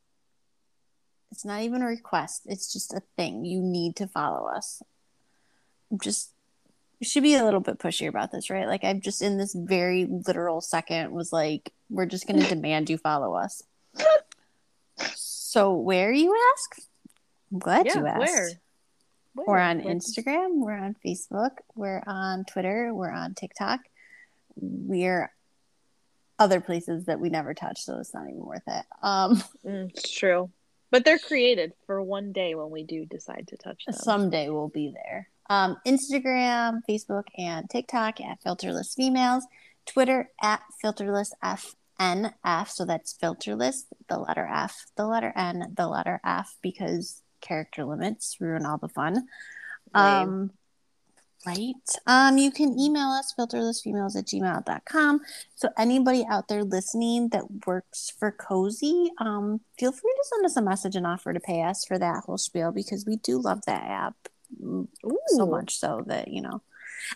[1.31, 3.45] It's not even a request, it's just a thing.
[3.45, 4.81] You need to follow us.
[5.91, 6.31] I'm just
[7.07, 8.67] should be a little bit pushy about this, right?
[8.67, 12.97] Like I'm just in this very literal second was like, we're just gonna demand you
[12.97, 13.63] follow us.
[15.15, 16.81] So where you ask?
[17.51, 18.19] I'm glad Yeah, you asked.
[18.19, 18.49] where?
[19.35, 23.79] We're on Where- Instagram, we're on Facebook, we're on Twitter, we're on TikTok.
[24.55, 25.31] We're
[26.37, 28.85] other places that we never touch, so it's not even worth it.
[29.01, 30.49] Um Mm, it's true.
[30.91, 33.93] But they're created for one day when we do decide to touch them.
[33.95, 35.29] someday we'll be there.
[35.49, 39.45] Um Instagram, Facebook, and TikTok at filterless females,
[39.85, 46.21] Twitter at filterless FNF, so that's filterless, the letter F, the letter N, the letter
[46.23, 49.27] F, because character limits ruin all the fun.
[49.93, 50.51] Um,
[51.45, 51.73] right.
[52.05, 55.21] Um, you can email us filterlessfemales at gmail.com.
[55.55, 60.57] So anybody out there listening that works for Cozi, um, feel free to send us
[60.57, 63.61] a message and offer to pay us for that whole spiel because we do love
[63.65, 64.15] that app
[64.61, 64.87] mm,
[65.27, 66.61] so much so that, you know,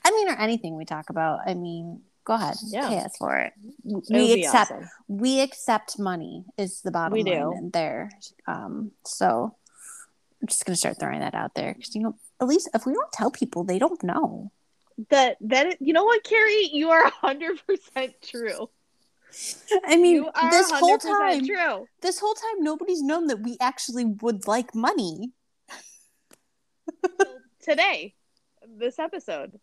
[0.04, 1.40] I mean, or anything we talk about.
[1.46, 2.88] I mean, go ahead, Yeah.
[2.90, 3.54] pay us for it.
[3.84, 4.90] We accept awesome.
[5.08, 7.54] we accept money is the bottom We line do.
[7.58, 8.10] in there.
[8.48, 9.56] Um, so
[10.42, 12.94] I'm just gonna start throwing that out there because you know, at least if we
[12.94, 14.52] don't tell people, they don't know.
[15.10, 18.70] that that you know what, Carrie, you are hundred percent true.
[19.88, 21.88] I mean, this whole time, true.
[22.02, 25.32] this whole time, nobody's known that we actually would like money.
[27.62, 28.14] Today,
[28.78, 29.60] this episode.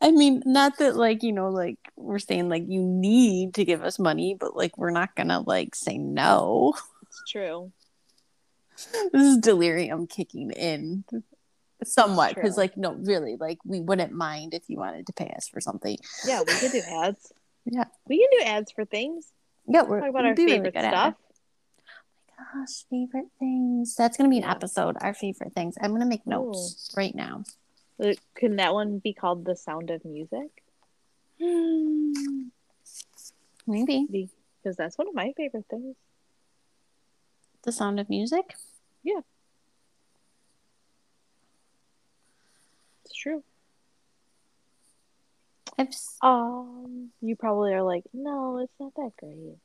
[0.00, 3.82] I mean, not that like you know, like we're saying like you need to give
[3.82, 6.74] us money, but like we're not gonna like say no.
[7.02, 7.72] It's true.
[9.12, 11.04] this is delirium kicking in
[11.84, 15.48] somewhat because like no really like we wouldn't mind if you wanted to pay us
[15.48, 15.96] for something
[16.26, 17.32] Yeah, we could do ads.
[17.64, 17.84] Yeah.
[18.08, 19.26] We can do ads for things.
[19.68, 21.14] yeah we're Talk about our be really stuff.
[22.36, 26.92] Gosh favorite things that's gonna be an episode our favorite things i'm gonna make notes
[26.96, 27.42] right now
[28.02, 30.50] Uh, Couldn't that one be called The Sound of Music?
[33.66, 34.06] maybe
[34.62, 35.96] Because that's one of my favorite things.
[37.62, 38.54] the sound of music
[39.02, 39.20] Yeah,
[43.04, 43.42] It's true.
[45.78, 49.56] I've, s- Um, you probably are like, no, it's not that great.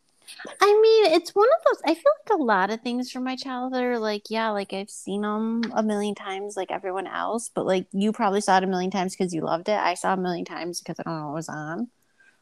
[0.62, 3.36] I mean it's one of those i feel like a lot of things from my
[3.36, 7.66] childhood are like yeah like i've seen them a million times like everyone else but
[7.66, 10.20] like you probably saw it a million times because you loved it i saw it
[10.20, 11.90] a million times because i don't know what was on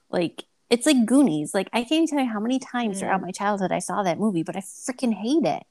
[0.10, 3.00] like it's like goonies like i can't even tell you how many times Mm.
[3.02, 5.64] throughout my childhood i saw that movie but i freaking hate it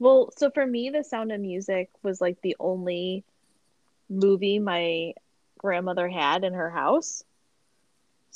[0.00, 3.24] Well, so for me, The Sound of Music was like the only
[4.08, 5.14] movie my
[5.58, 7.24] grandmother had in her house.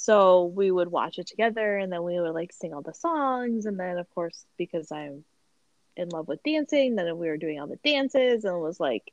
[0.07, 3.67] So we would watch it together and then we would like sing all the songs.
[3.67, 5.25] And then, of course, because I'm
[5.97, 9.05] in love with dancing, then we were doing all the dances and it was like,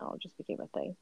[0.00, 0.96] oh, it just became a thing.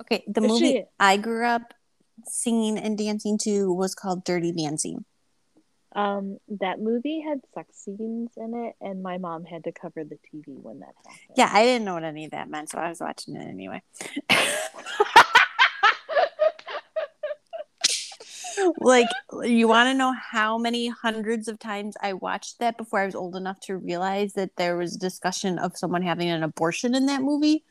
[0.00, 1.74] okay the movie she- i grew up
[2.24, 5.04] singing and dancing to was called dirty dancing
[5.94, 10.18] Um, that movie had sex scenes in it, and my mom had to cover the
[10.26, 11.36] TV when that happened.
[11.36, 13.82] yeah i didn't know what any of that meant so i was watching it anyway
[18.80, 19.08] like
[19.42, 23.14] you want to know how many hundreds of times i watched that before i was
[23.14, 27.22] old enough to realize that there was discussion of someone having an abortion in that
[27.22, 27.64] movie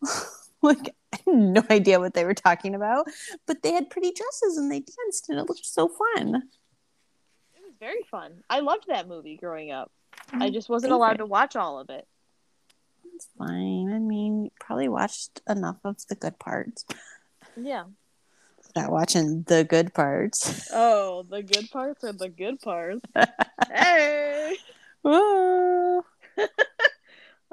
[0.62, 3.06] like i had no idea what they were talking about
[3.46, 6.42] but they had pretty dresses and they danced and it looked so fun
[7.54, 8.42] It was very fun.
[8.48, 9.90] I loved that movie growing up.
[10.38, 12.06] I mm, just wasn't allowed to watch all of it.
[13.14, 16.84] it's fine i mean you probably watched enough of the good parts
[17.56, 17.84] Yeah.
[18.76, 23.00] Not watching the good parts Oh, the good parts are the good parts.
[23.72, 24.56] hey.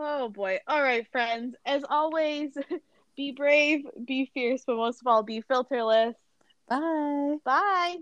[0.02, 0.60] Oh boy.
[0.66, 1.56] All right, friends.
[1.66, 2.58] As always,
[3.18, 6.16] be brave, be fierce, but most of all, be filterless.
[6.70, 7.98] bye Bye.